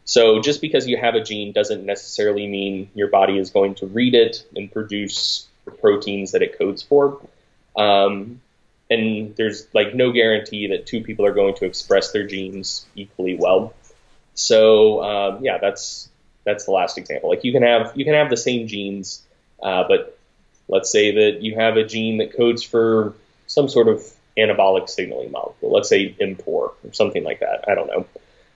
[0.06, 3.88] So just because you have a gene doesn't necessarily mean your body is going to
[3.88, 7.22] read it and produce the proteins that it codes for.
[7.76, 8.42] Um,
[8.89, 13.36] and there's like no guarantee that two people are going to express their genes equally
[13.36, 13.74] well.
[14.36, 16.10] So um, yeah, that's
[16.44, 17.30] that's the last example.
[17.30, 19.22] Like you can have you can have the same genes,
[19.62, 20.18] uh, but
[20.68, 23.13] let's say that you have a gene that codes for
[23.48, 24.04] some sort of
[24.38, 25.72] anabolic signaling molecule.
[25.72, 27.66] Let's say mTOR or something like that.
[27.68, 28.06] I don't know.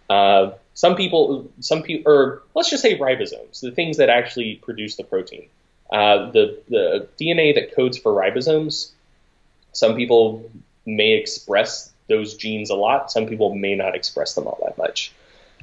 [0.10, 4.96] Uh, some people, some people, or let's just say ribosomes, the things that actually produce
[4.96, 5.48] the protein.
[5.92, 8.92] Uh, the the DNA that codes for ribosomes.
[9.72, 10.52] Some people
[10.86, 13.12] may express those genes a lot.
[13.12, 15.12] Some people may not express them all that much.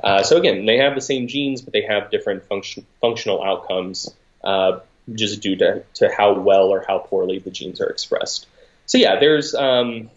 [0.03, 4.12] Uh, so again, they have the same genes, but they have different function, functional outcomes
[4.42, 4.81] uh,
[5.14, 8.48] just due to, to how well or how poorly the genes are expressed.
[8.87, 10.11] So yeah, there's, um,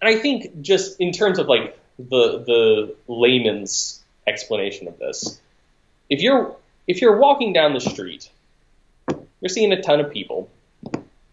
[0.00, 5.40] and I think just in terms of like the the layman's explanation of this,
[6.08, 6.56] if you're
[6.86, 8.30] if you're walking down the street,
[9.40, 10.50] you're seeing a ton of people,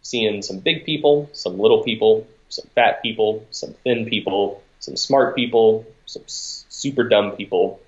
[0.02, 5.36] seeing some big people, some little people, some fat people, some thin people, some smart
[5.36, 7.80] people, some super dumb people.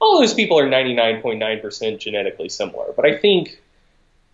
[0.00, 2.86] All those people are 99.9% genetically similar.
[2.96, 3.60] But I think,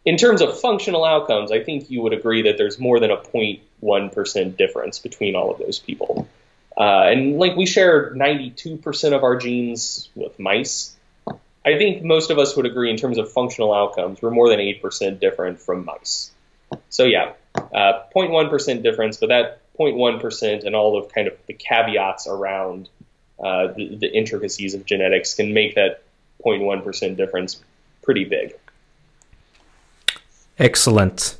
[0.05, 3.17] in terms of functional outcomes, I think you would agree that there's more than a
[3.17, 6.29] 0.1% difference between all of those people.
[6.77, 10.95] Uh, and like we share 92% of our genes with mice.
[11.27, 14.61] I think most of us would agree in terms of functional outcomes, we're more than
[14.61, 16.31] 8% different from mice.
[16.91, 22.27] So yeah, uh, 0.1% difference, but that 0.1% and all of kind of the caveats
[22.27, 22.89] around
[23.43, 26.03] uh, the, the, intricacies of genetics can make that
[26.45, 27.61] 0.1% difference
[28.03, 28.55] pretty big.
[30.59, 31.37] Excellent.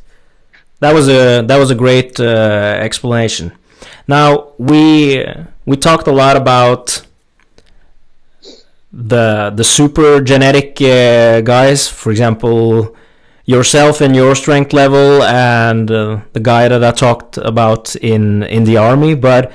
[0.81, 3.53] That was a that was a great uh, explanation.
[4.09, 5.25] Now we
[5.65, 7.03] we talked a lot about
[8.93, 12.95] the the super genetic uh, guys, for example,
[13.45, 18.65] yourself and your strength level, and uh, the guy that I talked about in in
[18.65, 19.53] the army, but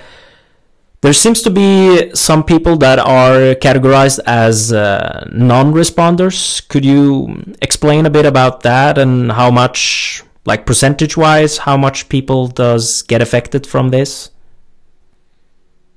[1.02, 6.68] there seems to be some people that are categorized as uh, non-responders.
[6.68, 12.48] Could you explain a bit about that and how much, like percentage-wise, how much people
[12.48, 14.31] does get affected from this?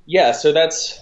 [0.05, 0.99] Yeah, so that's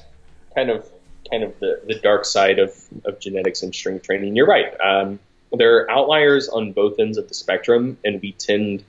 [0.56, 0.90] kind of
[1.30, 4.36] kind of the, the dark side of, of genetics and strength training.
[4.36, 4.74] You're right.
[4.80, 5.20] Um,
[5.52, 8.84] there are outliers on both ends of the spectrum, and we tend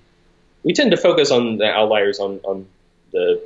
[0.62, 2.66] we tend to focus on the outliers on, on
[3.12, 3.40] the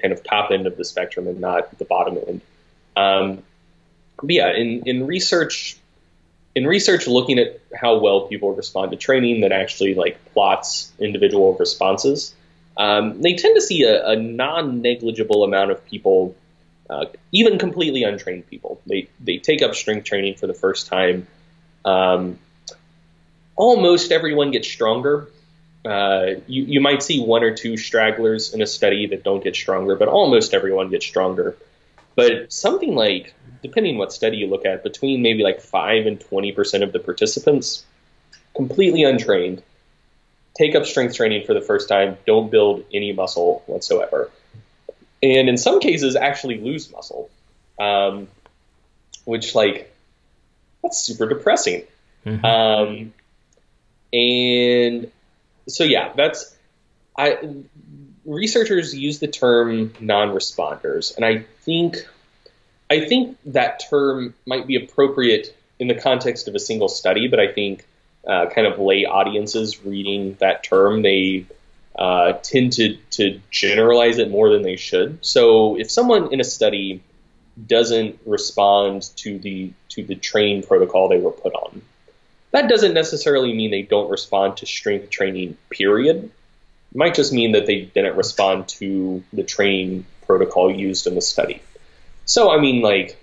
[0.00, 2.40] kind of top end of the spectrum and not the bottom end.
[2.96, 3.42] Um,
[4.16, 5.76] but yeah, in, in research,
[6.54, 11.54] in research looking at how well people respond to training that actually like plots individual
[11.54, 12.34] responses,
[12.76, 16.34] um, they tend to see a, a non-negligible amount of people,
[16.90, 18.80] uh, even completely untrained people.
[18.86, 21.26] They they take up strength training for the first time.
[21.84, 22.38] Um,
[23.56, 25.28] almost everyone gets stronger
[25.84, 29.54] uh, you, you might see one or two stragglers in a study that don't get
[29.54, 31.56] stronger, but almost everyone gets stronger.
[32.14, 36.82] But something like, depending what study you look at, between maybe like 5 and 20%
[36.82, 37.84] of the participants,
[38.54, 39.62] completely untrained,
[40.56, 44.30] take up strength training for the first time, don't build any muscle whatsoever.
[45.22, 47.30] And in some cases, actually lose muscle,
[47.80, 48.28] um,
[49.24, 49.92] which, like,
[50.82, 51.84] that's super depressing.
[52.26, 52.44] Mm-hmm.
[52.44, 53.14] Um,
[54.12, 55.10] and
[55.66, 56.54] so yeah, that's
[57.16, 57.38] I
[58.24, 62.06] researchers use the term non-responders, and I think
[62.90, 67.40] I think that term might be appropriate in the context of a single study, but
[67.40, 67.86] I think
[68.26, 71.46] uh, kind of lay audiences reading that term they
[71.96, 75.24] uh, tend to to generalize it more than they should.
[75.24, 77.02] So if someone in a study
[77.66, 81.82] doesn't respond to the to the training protocol they were put on,
[82.50, 86.16] that doesn't necessarily mean they don't respond to strength training, period.
[86.16, 91.20] It might just mean that they didn't respond to the training protocol used in the
[91.20, 91.62] study.
[92.24, 93.22] So, I mean, like,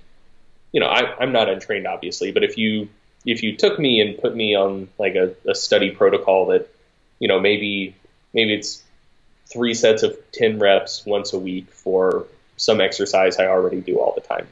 [0.71, 2.89] you know, I, I'm not untrained, obviously, but if you
[3.25, 6.67] if you took me and put me on like a, a study protocol that,
[7.19, 7.95] you know, maybe
[8.33, 8.83] maybe it's
[9.51, 12.25] three sets of 10 reps once a week for
[12.57, 14.47] some exercise I already do all the time.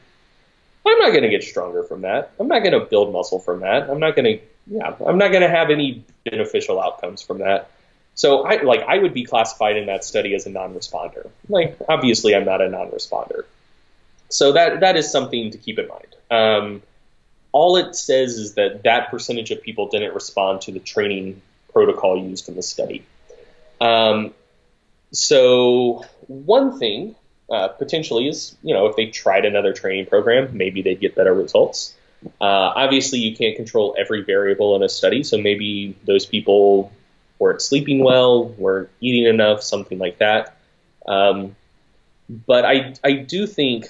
[0.85, 2.31] I'm not going to get stronger from that.
[2.39, 3.89] I'm not going to build muscle from that.
[3.89, 7.71] I'm not going to yeah, I'm not going to have any beneficial outcomes from that.
[8.13, 11.29] So I like I would be classified in that study as a non-responder.
[11.47, 13.45] Like obviously I'm not a non-responder.
[14.29, 16.15] So that that is something to keep in mind.
[16.29, 16.81] Um,
[17.51, 21.41] all it says is that that percentage of people didn't respond to the training
[21.71, 23.03] protocol used in the study.
[23.81, 24.33] Um,
[25.11, 27.15] so one thing
[27.49, 31.33] uh, potentially is, you know, if they tried another training program, maybe they'd get better
[31.33, 31.95] results.
[32.23, 36.91] Uh, obviously, you can't control every variable in a study, so maybe those people
[37.39, 40.57] weren't sleeping well, weren't eating enough, something like that.
[41.07, 41.55] Um,
[42.29, 43.89] but I, I do think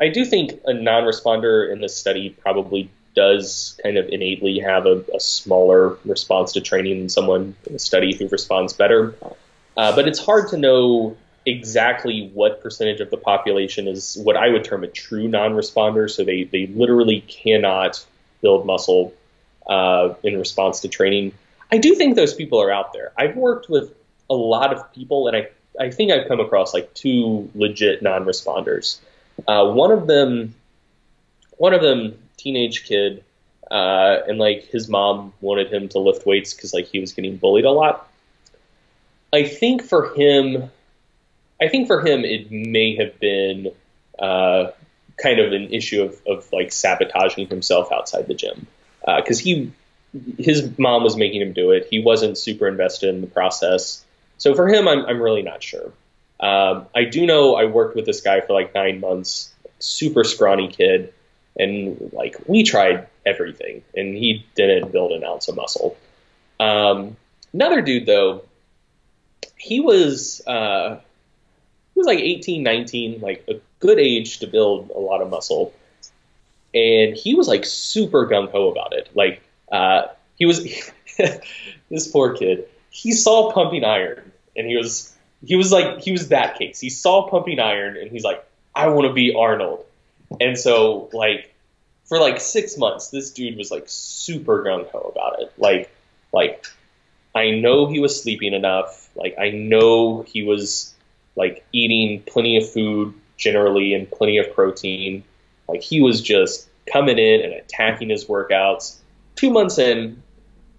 [0.00, 5.04] I do think a non-responder in this study probably does kind of innately have a,
[5.14, 9.14] a smaller response to training than someone in the study who responds better.
[9.76, 11.16] Uh, but it's hard to know
[11.46, 16.10] exactly what percentage of the population is what I would term a true non-responder.
[16.10, 18.04] So they, they literally cannot
[18.40, 19.14] build muscle
[19.66, 21.32] uh, in response to training.
[21.70, 23.12] I do think those people are out there.
[23.16, 23.94] I've worked with
[24.28, 28.98] a lot of people, and I, I think I've come across like two legit non-responders.
[29.46, 30.54] Uh, one of them,
[31.56, 33.24] one of them, teenage kid,
[33.70, 37.36] uh, and like his mom wanted him to lift weights because like he was getting
[37.36, 38.08] bullied a lot.
[39.32, 40.70] I think for him,
[41.60, 43.72] I think for him it may have been
[44.18, 44.70] uh,
[45.20, 48.66] kind of an issue of, of like sabotaging himself outside the gym
[49.04, 49.72] because uh, he
[50.38, 51.88] his mom was making him do it.
[51.90, 54.04] He wasn't super invested in the process.
[54.38, 55.92] So for him, I'm, I'm really not sure.
[56.44, 60.68] Um, I do know I worked with this guy for like nine months, super scrawny
[60.68, 61.14] kid,
[61.58, 65.96] and like we tried everything, and he didn't build an ounce of muscle.
[66.60, 67.16] Um,
[67.54, 68.44] another dude though,
[69.56, 70.96] he was uh,
[71.94, 75.72] he was like 18, 19, like a good age to build a lot of muscle,
[76.74, 79.08] and he was like super gung ho about it.
[79.14, 79.40] Like
[79.72, 80.62] uh, he was
[81.90, 82.66] this poor kid.
[82.90, 85.13] He saw pumping iron, and he was
[85.46, 86.80] he was like he was that case.
[86.80, 89.84] He saw pumping iron and he's like, I want to be Arnold.
[90.40, 91.54] And so like
[92.04, 95.52] for like six months, this dude was like super gung ho about it.
[95.58, 95.90] Like
[96.32, 96.66] like
[97.34, 99.10] I know he was sleeping enough.
[99.14, 100.94] Like I know he was
[101.36, 105.24] like eating plenty of food generally and plenty of protein.
[105.68, 108.96] Like he was just coming in and attacking his workouts.
[109.36, 110.22] Two months in,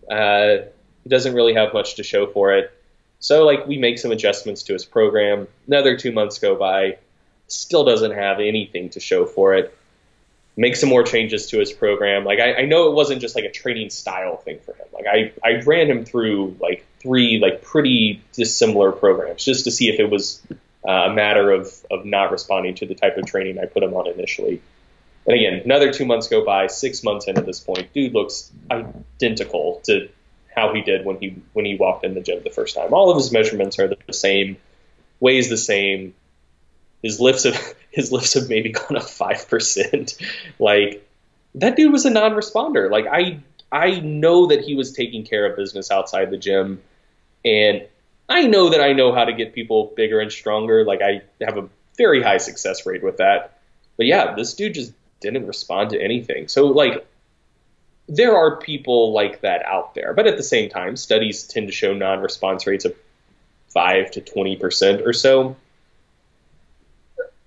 [0.09, 0.57] uh,
[1.03, 2.74] he doesn't really have much to show for it.
[3.25, 5.47] So like we make some adjustments to his program.
[5.65, 6.99] Another two months go by,
[7.47, 9.75] still doesn't have anything to show for it.
[10.55, 12.23] Make some more changes to his program.
[12.23, 14.85] Like I, I know it wasn't just like a training style thing for him.
[14.93, 19.89] Like I, I ran him through like three like pretty dissimilar programs just to see
[19.89, 20.43] if it was
[20.87, 23.95] uh, a matter of of not responding to the type of training I put him
[23.95, 24.61] on initially.
[25.25, 28.51] And again, another two months go by, six months in at this point, dude looks
[28.69, 30.09] identical to
[30.55, 32.93] how he did when he when he walked in the gym the first time.
[32.93, 34.57] All of his measurements are the same,
[35.19, 36.15] weighs the same.
[37.01, 40.15] His lifts have his lifts have maybe gone up five percent.
[40.59, 41.07] like
[41.55, 42.89] that dude was a non-responder.
[42.89, 43.39] Like I
[43.71, 46.81] I know that he was taking care of business outside the gym,
[47.43, 47.85] and
[48.29, 50.85] I know that I know how to get people bigger and stronger.
[50.85, 53.59] Like I have a very high success rate with that.
[53.97, 56.47] But yeah, this dude just didn't respond to anything.
[56.47, 57.05] So like
[58.07, 61.73] there are people like that out there, but at the same time, studies tend to
[61.73, 62.95] show non-response rates of
[63.69, 65.55] five to twenty percent or so.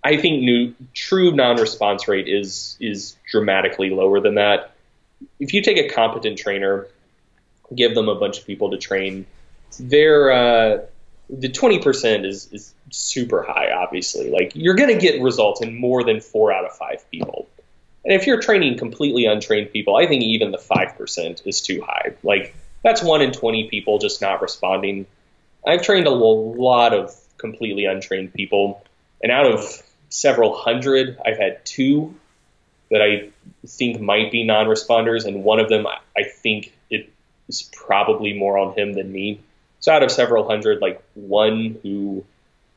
[0.02, 4.72] I think new true non-response rate is is dramatically lower than that.
[5.40, 6.86] If you take a competent trainer,
[7.74, 9.26] give them a bunch of people to train,
[9.78, 10.78] their uh,
[11.30, 13.70] the twenty percent is is super high.
[13.72, 17.48] Obviously, like you're going to get results in more than four out of five people.
[18.08, 22.14] And if you're training completely untrained people, I think even the 5% is too high.
[22.22, 25.04] Like, that's one in 20 people just not responding.
[25.66, 28.82] I've trained a lot of completely untrained people,
[29.22, 32.14] and out of several hundred, I've had two
[32.90, 33.28] that I
[33.66, 37.12] think might be non responders, and one of them I think it
[37.46, 39.40] is probably more on him than me.
[39.80, 42.24] So out of several hundred, like one who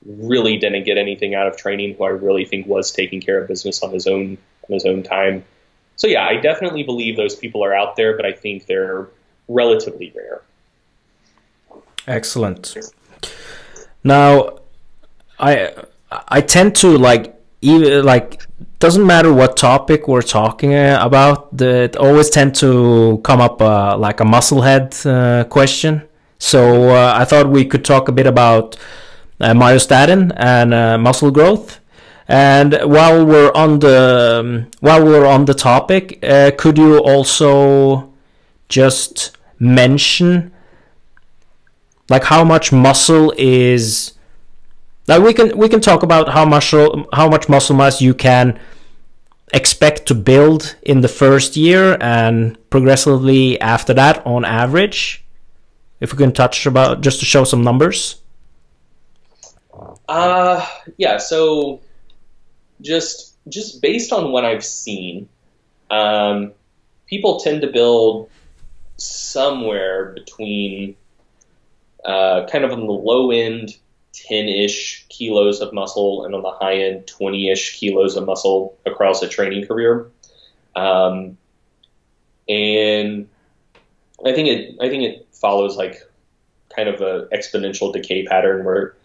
[0.05, 3.47] really didn't get anything out of training, who I really think was taking care of
[3.47, 4.38] business on his own
[4.72, 5.43] on his own time.
[5.95, 9.09] So yeah, I definitely believe those people are out there, but I think they're
[9.47, 10.41] relatively rare.
[12.07, 12.76] Excellent.
[14.03, 14.59] Now,
[15.39, 15.74] I
[16.09, 18.41] I tend to like even like
[18.80, 21.55] doesn't matter what topic we're talking about.
[21.55, 26.01] That always tend to come up uh, like a musclehead uh, question.
[26.39, 28.76] So uh, I thought we could talk a bit about
[29.39, 31.80] uh, myostatin and uh, muscle growth.
[32.32, 38.09] And while we're on the um, while we're on the topic, uh, could you also
[38.69, 40.53] just mention
[42.09, 44.13] like how much muscle is
[45.09, 48.57] like we can we can talk about how much how much muscle mass you can
[49.53, 55.25] expect to build in the first year and progressively after that on average?
[55.99, 58.21] If we can touch about just to show some numbers.
[60.07, 60.65] Uh
[60.95, 61.82] yeah so
[62.82, 65.27] just just based on what I've seen,
[65.89, 66.51] um,
[67.07, 68.29] people tend to build
[68.97, 70.95] somewhere between
[72.05, 73.77] uh, kind of on the low end
[74.13, 78.77] 10 ish kilos of muscle, and on the high end, 20 ish kilos of muscle
[78.86, 80.07] across a training career.
[80.75, 81.38] Um,
[82.47, 83.27] and
[84.25, 86.01] I think it, I think it follows like
[86.75, 88.95] kind of a exponential decay pattern where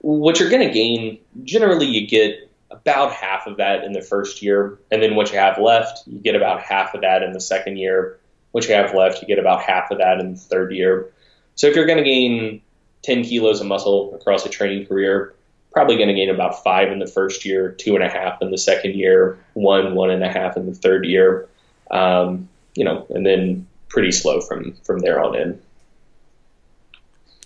[0.00, 4.42] what you're going to gain, generally, you get about half of that in the first
[4.42, 7.40] year, and then what you have left, you get about half of that in the
[7.40, 8.18] second year.
[8.52, 11.10] What you have left, you get about half of that in the third year.
[11.54, 12.60] So if you're going to gain
[13.02, 15.34] 10 kilos of muscle across a training career,
[15.72, 18.50] probably going to gain about five in the first year, two and a half in
[18.50, 21.48] the second year, one, one and a half in the third year,
[21.90, 25.60] um, you know, and then pretty slow from from there on in.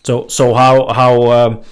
[0.05, 1.62] So so how how um,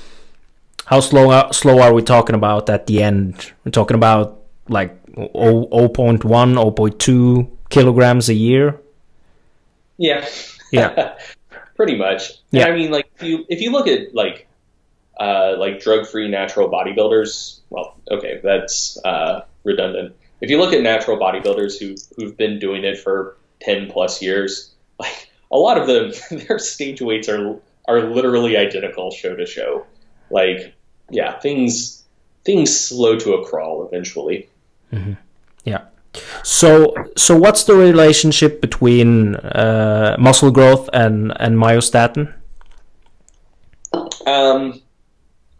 [0.87, 3.53] how slow slow are we talking about at the end?
[3.64, 8.80] We're talking about like 0, 0.1, 0.2 kilograms a year.
[9.99, 10.26] Yeah.
[10.72, 11.14] Yeah.
[11.76, 12.32] pretty much.
[12.51, 12.64] Yeah.
[12.64, 14.49] And I mean, like if you if you look at like
[15.20, 20.16] uh, like drug free natural bodybuilders, well, okay, that's uh, redundant.
[20.41, 24.74] If you look at natural bodybuilders who who've been doing it for ten plus years,
[24.99, 26.12] like a lot of them,
[26.49, 27.57] their stage weights are
[27.87, 29.87] are literally identical show to show.
[30.28, 30.74] Like,
[31.11, 32.04] yeah, things
[32.44, 34.48] things slow to a crawl eventually.
[34.92, 35.14] Mm-hmm.
[35.64, 35.82] Yeah.
[36.42, 42.32] So, so what's the relationship between uh, muscle growth and and myostatin?
[44.26, 44.80] Um,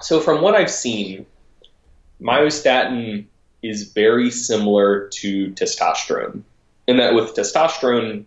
[0.01, 1.26] so from what I've seen,
[2.20, 3.26] myostatin
[3.62, 6.42] is very similar to testosterone,
[6.86, 8.24] in that with testosterone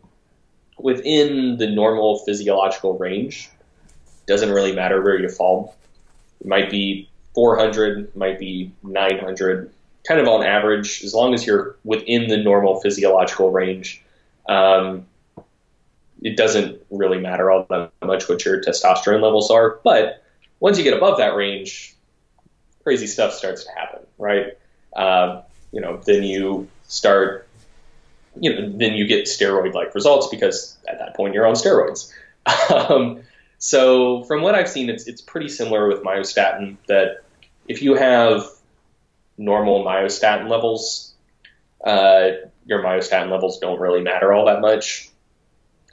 [0.78, 3.50] within the normal physiological range,
[4.28, 5.76] doesn't really matter where you fall.
[6.40, 9.72] It might be 400, might be 900,
[10.08, 14.04] kind of on average, as long as you're within the normal physiological range,
[14.48, 15.06] um,
[16.22, 19.80] it doesn't really matter all that much what your testosterone levels are.
[19.84, 20.24] But
[20.60, 21.96] once you get above that range,
[22.84, 24.58] crazy stuff starts to happen, right?
[24.96, 27.48] Uh, you know, then you start,
[28.40, 32.12] you know, then you get steroid-like results because at that point you're on steroids.
[32.90, 33.22] um,
[33.60, 37.24] so from what I've seen, it's it's pretty similar with myostatin that
[37.68, 38.46] if you have
[39.38, 41.14] normal myostatin levels,
[41.84, 42.30] uh,
[42.66, 45.10] your myostatin levels don't really matter all that much.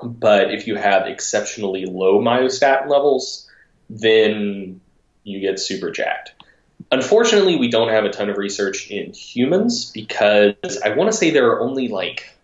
[0.02, 3.48] But if you have exceptionally low myostatin levels,
[3.90, 4.80] then
[5.24, 6.34] you get super jacked.
[6.92, 11.30] Unfortunately, we don't have a ton of research in humans because I want to say
[11.30, 12.35] there are only like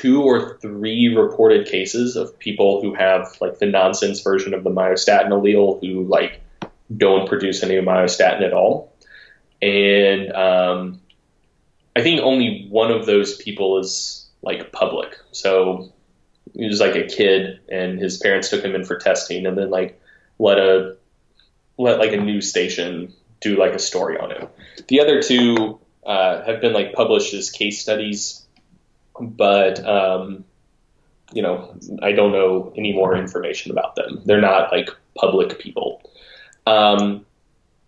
[0.00, 4.70] two or three reported cases of people who have like the nonsense version of the
[4.70, 6.40] myostatin allele who like
[6.94, 8.92] don't produce any myostatin at all.
[9.62, 11.00] And um,
[11.96, 15.16] I think only one of those people is like public.
[15.32, 15.92] So
[16.54, 19.70] he was like a kid, and his parents took him in for testing, and then
[19.70, 20.00] like
[20.38, 20.96] let a
[21.78, 24.48] let like a news station do like a story on him.
[24.88, 28.43] The other two uh, have been like published as case studies,
[29.20, 30.44] but um,
[31.32, 34.22] you know I don't know any more information about them.
[34.24, 36.02] They're not like public people.
[36.66, 37.26] Um,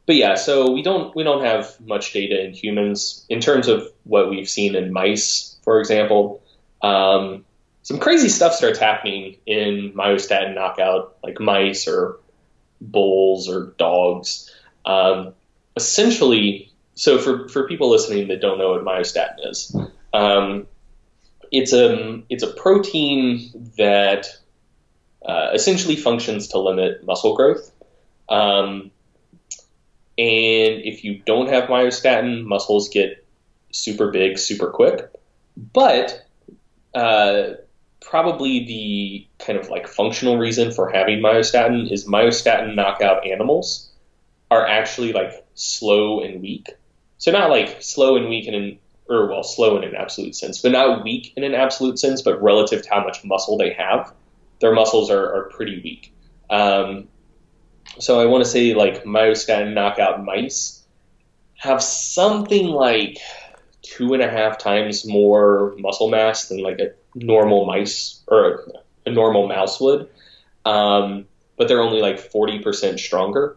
[0.06, 3.86] but yeah, so we don't we don't have much data in humans in terms of
[4.04, 6.42] what we've seen in mice, for example.
[6.82, 7.44] Um,
[7.82, 12.18] some crazy stuff starts happening in myostatin knockout, like mice or
[12.80, 14.52] bulls or dogs.
[14.84, 15.34] Um,
[15.76, 19.76] essentially, so for, for people listening that don't know what myostatin is,
[20.12, 20.66] um,
[21.50, 24.26] it's a it's a protein that
[25.24, 27.70] uh, essentially functions to limit muscle growth.
[28.28, 28.90] Um,
[30.18, 33.24] and if you don't have myostatin, muscles get
[33.72, 35.10] super big super quick.
[35.56, 36.26] But
[36.94, 37.54] uh,
[38.00, 43.90] probably the kind of like functional reason for having myostatin is myostatin knockout animals
[44.50, 46.74] are actually like slow and weak.
[47.18, 48.78] So not like slow and weak in an
[49.08, 52.42] or well slow in an absolute sense, but not weak in an absolute sense, but
[52.42, 54.12] relative to how much muscle they have,
[54.60, 56.12] their muscles are, are pretty weak.
[56.50, 57.08] Um,
[57.98, 60.84] so I want to say like myostatin knockout mice
[61.56, 63.18] have something like
[63.82, 68.72] two and a half times more muscle mass than like a normal mice or
[69.06, 70.08] a normal mouse would.
[70.64, 71.26] Um,
[71.56, 73.56] but they're only like 40% stronger.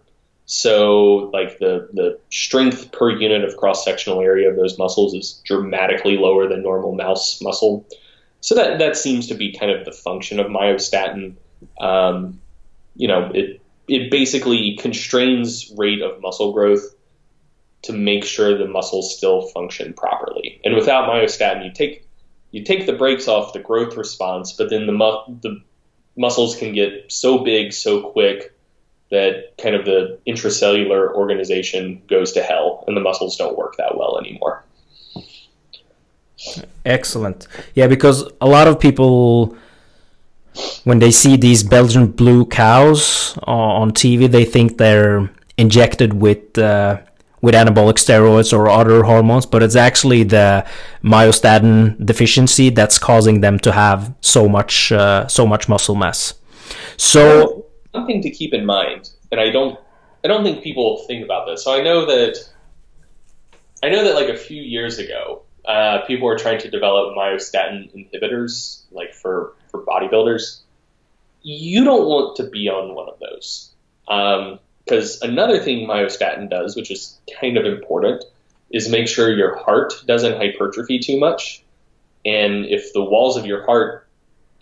[0.52, 5.40] So like the, the strength per unit of cross sectional area of those muscles is
[5.46, 7.86] dramatically lower than normal mouse muscle.
[8.42, 11.36] So that, that seems to be kind of the function of myostatin.
[11.80, 12.42] Um,
[12.96, 16.96] you know, it, it basically constrains rate of muscle growth
[17.84, 20.62] to make sure the muscles still function properly.
[20.66, 22.08] And without myostatin, you take
[22.50, 25.62] you take the brakes off the growth response, but then the mu- the
[26.18, 28.56] muscles can get so big so quick
[29.12, 33.98] that kind of the intracellular organization goes to hell and the muscles don't work that
[33.98, 34.64] well anymore.
[36.86, 37.48] Excellent.
[37.76, 39.58] Yeah, because a lot of people,
[40.84, 47.00] when they see these Belgian blue cows on TV, they think they're injected with uh,
[47.42, 50.66] with anabolic steroids or other hormones, but it's actually the
[51.04, 56.34] myostatin deficiency that's causing them to have so much uh, so much muscle mass.
[56.98, 59.80] So one thing to keep in mind, and I don't
[60.24, 61.64] I don't think people think about this.
[61.64, 62.38] So I know that
[63.84, 67.94] I know that like a few years ago, uh, people were trying to develop myostatin
[67.94, 70.62] inhibitors, like for for bodybuilders.
[71.42, 73.72] You don't want to be on one of those.
[74.06, 78.26] Because um, another thing myostatin does, which is kind of important,
[78.72, 81.64] is make sure your heart doesn't hypertrophy too much.
[82.26, 84.08] And if the walls of your heart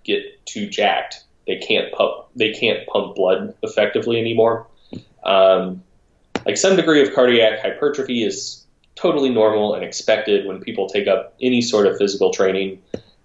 [0.04, 4.68] get too jacked, they can't pump they can't pump blood effectively anymore.
[5.24, 5.84] Um,
[6.46, 11.36] like some degree of cardiac hypertrophy is totally normal and expected when people take up
[11.42, 12.82] any sort of physical training.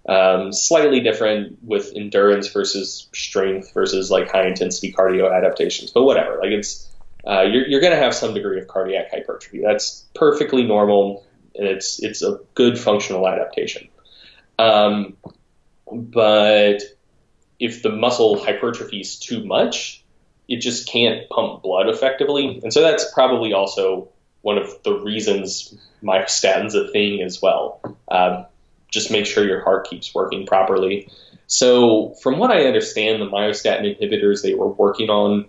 [0.07, 6.39] Um, slightly different with endurance versus strength versus like high intensity cardio adaptations, but whatever.
[6.41, 6.89] Like it's
[7.25, 9.61] uh, you're, you're going to have some degree of cardiac hypertrophy.
[9.63, 13.87] That's perfectly normal, and it's it's a good functional adaptation.
[14.59, 15.15] Um,
[15.89, 16.81] but
[17.63, 20.03] if the muscle hypertrophies too much,
[20.49, 22.59] it just can't pump blood effectively.
[22.61, 24.09] And so that's probably also
[24.41, 27.79] one of the reasons myostatin's a thing as well.
[28.11, 28.45] Um,
[28.91, 31.09] just make sure your heart keeps working properly.
[31.47, 35.45] So, from what I understand, the myostatin inhibitors they were working on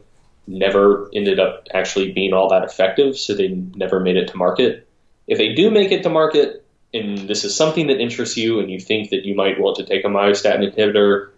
[0.46, 4.88] never ended up actually being all that effective, so they never made it to market.
[5.26, 8.70] If they do make it to market, and this is something that interests you, and
[8.70, 11.30] you think that you might want to take a myostatin inhibitor,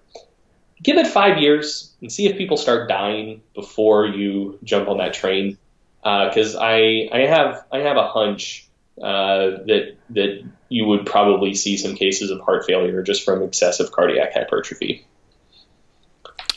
[0.83, 5.15] give it five years and see if people start dying before you jump on that
[5.15, 5.59] train.
[6.03, 8.69] Because uh, I I have I have a hunch
[9.03, 13.93] uh, that that you would probably see some cases of heart failure just from excessive
[13.93, 15.05] cardiac hypertrophy.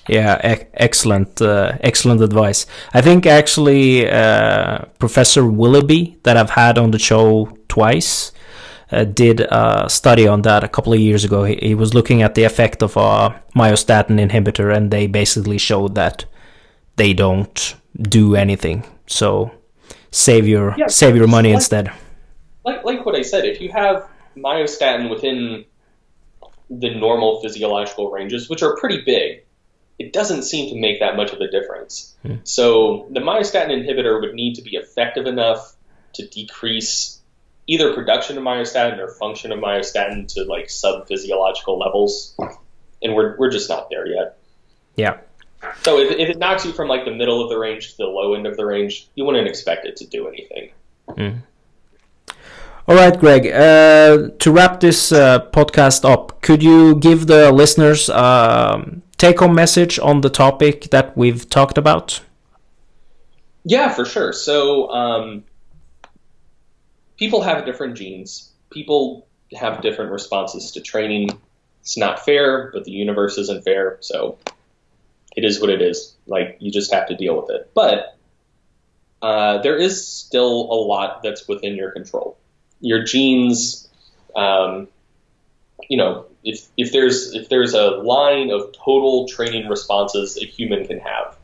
[0.07, 0.39] Yeah,
[0.74, 2.65] excellent, uh, excellent advice.
[2.95, 8.32] I think actually uh, Professor Willoughby that I've had on the show twice
[8.91, 11.43] uh, did a study on that a couple of years ago.
[11.43, 15.95] He, he was looking at the effect of a myostatin inhibitor, and they basically showed
[15.95, 16.25] that
[16.95, 18.85] they don't do anything.
[19.07, 19.51] So
[20.11, 21.91] save your yeah, save your money like, instead.
[22.65, 25.65] Like like what I said, if you have myostatin within
[26.69, 29.43] the normal physiological ranges, which are pretty big,
[29.97, 32.15] it doesn't seem to make that much of a difference.
[32.23, 32.35] Hmm.
[32.43, 35.75] So the myostatin inhibitor would need to be effective enough
[36.13, 37.18] to decrease
[37.70, 42.36] either production of myostatin or function of myostatin to like sub physiological levels,
[43.01, 44.38] and we're we're just not there yet.
[44.95, 45.17] Yeah.
[45.82, 48.07] So if, if it knocks you from like the middle of the range to the
[48.07, 50.72] low end of the range, you wouldn't expect it to do anything.
[51.09, 51.41] Mm.
[52.88, 53.45] All right, Greg.
[53.45, 59.53] Uh, to wrap this uh, podcast up, could you give the listeners a um, take-home
[59.53, 62.22] message on the topic that we've talked about?
[63.63, 64.34] Yeah, for sure.
[64.34, 65.43] So um,
[67.20, 68.49] people have different genes.
[68.72, 71.30] People have different responses to training.
[71.82, 74.38] It's not fair, but the universe isn't fair, so
[75.36, 76.15] it is what it is.
[76.26, 77.70] Like you just have to deal with it.
[77.76, 78.17] But
[79.22, 82.38] uh, there is still a lot that's within your control.
[82.80, 83.89] Your genes,
[84.36, 84.88] um,
[85.89, 90.88] you know, if if there's if there's a line of total training responses a human
[90.88, 91.36] can have,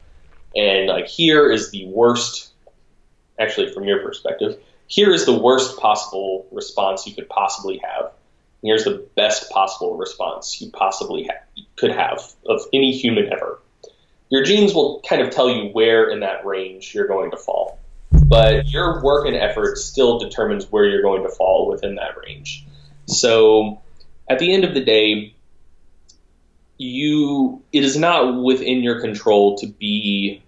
[0.55, 2.53] and like here is the worst,
[3.37, 4.57] actually from your perspective,
[4.87, 8.11] here is the worst possible response you could possibly have.
[8.63, 13.59] Here's the best possible response you possibly ha- could have of any human ever.
[14.29, 17.79] Your genes will kind of tell you where in that range you're going to fall,
[18.11, 22.65] but your work and effort still determines where you're going to fall within that range.
[23.07, 23.81] So,
[24.27, 25.35] at the end of the day,
[26.77, 30.41] you it is not within your control to be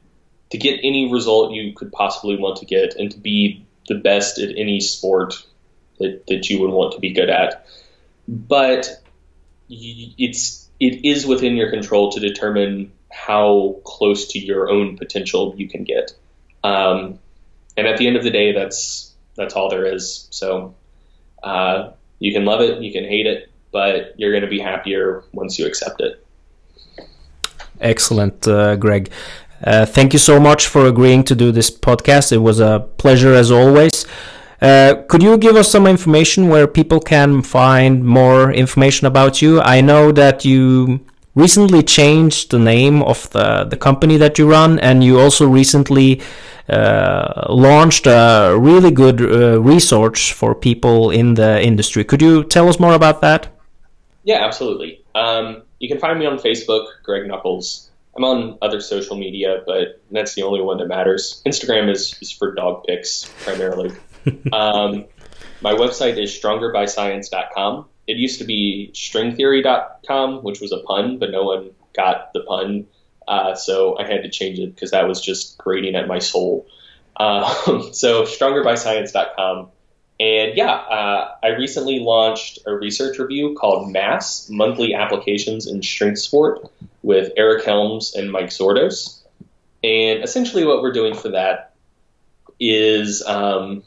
[0.49, 4.39] to get any result you could possibly want to get and to be the best
[4.39, 5.43] at any sport
[5.99, 7.65] that, that you would want to be good at.
[8.27, 9.01] But
[9.69, 15.67] it's it is within your control to determine how close to your own potential you
[15.67, 16.11] can get.
[16.63, 17.19] Um,
[17.75, 20.27] and at the end of the day, that's that's all there is.
[20.31, 20.75] So
[21.43, 25.23] uh, you can love it, you can hate it, but you're going to be happier
[25.31, 26.25] once you accept it.
[27.79, 29.11] Excellent, uh, Greg.
[29.63, 32.31] Uh, thank you so much for agreeing to do this podcast.
[32.31, 34.05] It was a pleasure as always.
[34.61, 39.61] Uh, could you give us some information where people can find more information about you?
[39.61, 40.99] I know that you
[41.35, 46.21] recently changed the name of the, the company that you run, and you also recently
[46.69, 52.03] uh, launched a really good uh, resource for people in the industry.
[52.03, 53.47] Could you tell us more about that?
[54.23, 55.03] Yeah, absolutely.
[55.13, 57.86] Um, you can find me on Facebook, Greg Nuckols.
[58.17, 61.41] I'm on other social media, but that's the only one that matters.
[61.45, 63.91] Instagram is, is for dog pics primarily.
[64.51, 65.05] um,
[65.61, 67.85] my website is strongerbyscience.com.
[68.07, 72.87] It used to be strengtheory.com, which was a pun, but no one got the pun.
[73.27, 76.67] Uh, so I had to change it because that was just grating at my soul.
[77.17, 77.53] Uh,
[77.91, 79.69] so strongerbyscience.com.
[80.19, 86.19] And yeah, uh, I recently launched a research review called Mass Monthly Applications in Strength
[86.19, 86.71] Sport
[87.03, 89.21] with Eric Helms and Mike Zourdos.
[89.83, 91.75] And essentially, what we're doing for that
[92.59, 93.83] is um,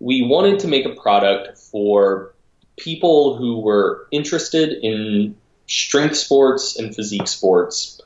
[0.00, 2.34] we wanted to make a product for
[2.76, 5.36] people who were interested in
[5.66, 8.00] strength sports and physique sports,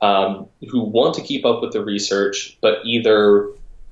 [0.00, 3.48] um, who want to keep up with the research, but either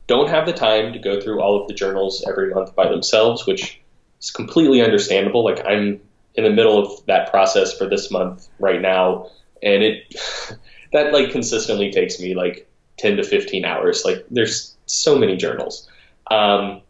[0.06, 3.46] don't have the time to go through all of the journals every month by themselves,
[3.46, 3.80] which
[4.20, 5.44] is completely understandable.
[5.44, 6.00] Like I'm
[6.34, 9.30] in the middle of that process for this month right now,
[9.62, 10.14] and it
[10.92, 14.04] that like consistently takes me like 10 to 15 hours.
[14.04, 15.88] Like there's so many journals.
[16.30, 16.82] Um,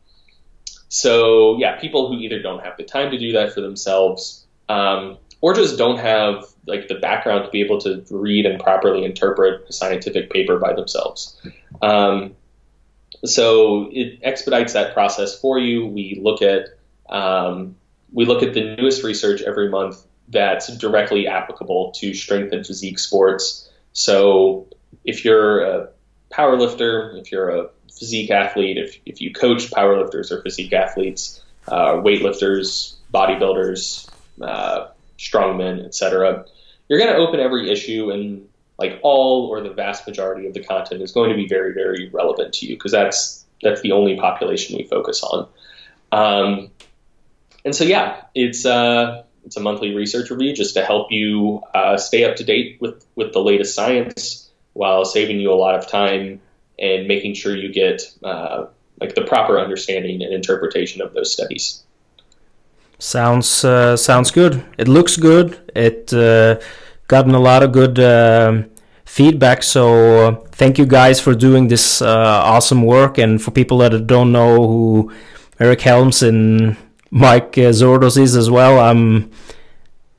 [0.88, 5.18] so yeah, people who either don't have the time to do that for themselves, um,
[5.40, 9.68] or just don't have like the background to be able to read and properly interpret
[9.68, 11.40] a scientific paper by themselves.
[11.82, 12.34] Um,
[13.24, 15.86] so it expedites that process for you.
[15.86, 16.68] We look at
[17.08, 17.76] um,
[18.12, 22.98] we look at the newest research every month that's directly applicable to strength and physique
[22.98, 23.68] sports.
[23.92, 24.68] So
[25.04, 25.88] if you're a
[26.30, 31.42] power lifter, if you're a physique athlete, if, if you coach powerlifters or physique athletes,
[31.68, 34.08] uh, weightlifters, bodybuilders,
[34.40, 36.44] uh, strongmen, etc.,
[36.88, 38.48] you're going to open every issue and
[38.78, 42.08] like all or the vast majority of the content is going to be very, very
[42.10, 45.48] relevant to you because that's that's the only population we focus on.
[46.12, 46.70] Um,
[47.64, 51.96] and so yeah, it's uh, it's a monthly research review just to help you uh,
[51.96, 55.86] stay up to date with with the latest science while saving you a lot of
[55.86, 56.40] time
[56.78, 58.66] and making sure you get uh,
[59.00, 61.82] like the proper understanding and interpretation of those studies.
[62.98, 64.64] Sounds uh, sounds good.
[64.78, 65.58] It looks good.
[65.74, 66.60] It uh,
[67.08, 68.62] gotten a lot of good uh,
[69.04, 69.62] feedback.
[69.62, 72.08] So uh, thank you guys for doing this uh,
[72.44, 73.18] awesome work.
[73.18, 75.12] And for people that don't know who
[75.60, 76.76] Eric Helms and
[77.10, 79.30] Mike Zourdos is as well, I'm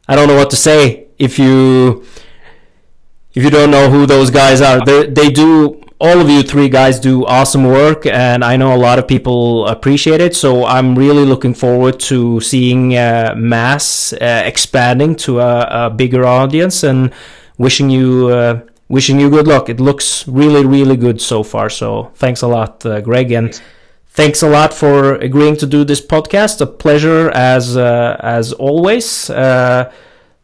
[0.07, 2.05] I don't know what to say if you
[3.33, 4.83] if you don't know who those guys are.
[4.85, 8.77] They they do all of you three guys do awesome work, and I know a
[8.77, 10.35] lot of people appreciate it.
[10.35, 16.25] So I'm really looking forward to seeing uh, Mass uh, expanding to a, a, bigger
[16.25, 17.13] audience, and
[17.57, 19.69] wishing you uh, wishing you good luck.
[19.69, 21.69] It looks really really good so far.
[21.69, 23.59] So thanks a lot, uh, Greg, and
[24.07, 26.59] thanks a lot for agreeing to do this podcast.
[26.59, 29.29] A pleasure as uh, as always.
[29.29, 29.91] Uh,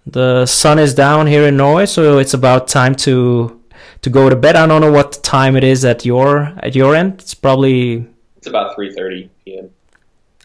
[0.08, 3.61] the sun is down here in Norway, so it's about time to
[4.02, 4.56] to go to bed.
[4.56, 7.14] I don't know what time it is at your at your end.
[7.20, 9.70] It's probably it's about three thirty p.m.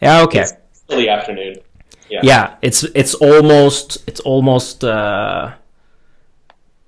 [0.01, 0.21] Yeah.
[0.23, 0.41] Okay.
[0.41, 1.57] It's still the afternoon.
[2.09, 2.21] Yeah.
[2.23, 2.55] Yeah.
[2.61, 5.53] It's it's almost it's almost uh,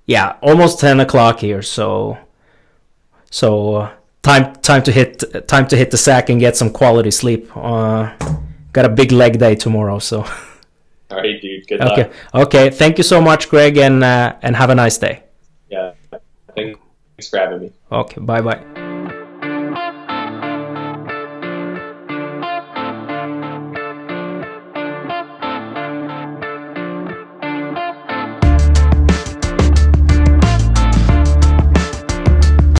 [0.06, 1.62] yeah almost ten o'clock here.
[1.62, 2.18] So
[3.32, 3.92] so uh,
[4.22, 7.50] time time to hit time to hit the sack and get some quality sleep.
[7.56, 8.14] Uh,
[8.74, 10.26] got a big leg day tomorrow, so.
[11.12, 11.68] All right, dude.
[11.68, 11.90] Good okay.
[11.90, 12.00] luck.
[12.00, 12.12] Okay.
[12.34, 12.70] Okay.
[12.70, 15.24] Thank you so much, Greg, and uh, and have a nice day.
[17.20, 17.72] Thanks for having me.
[17.92, 18.79] Okay, bye bye.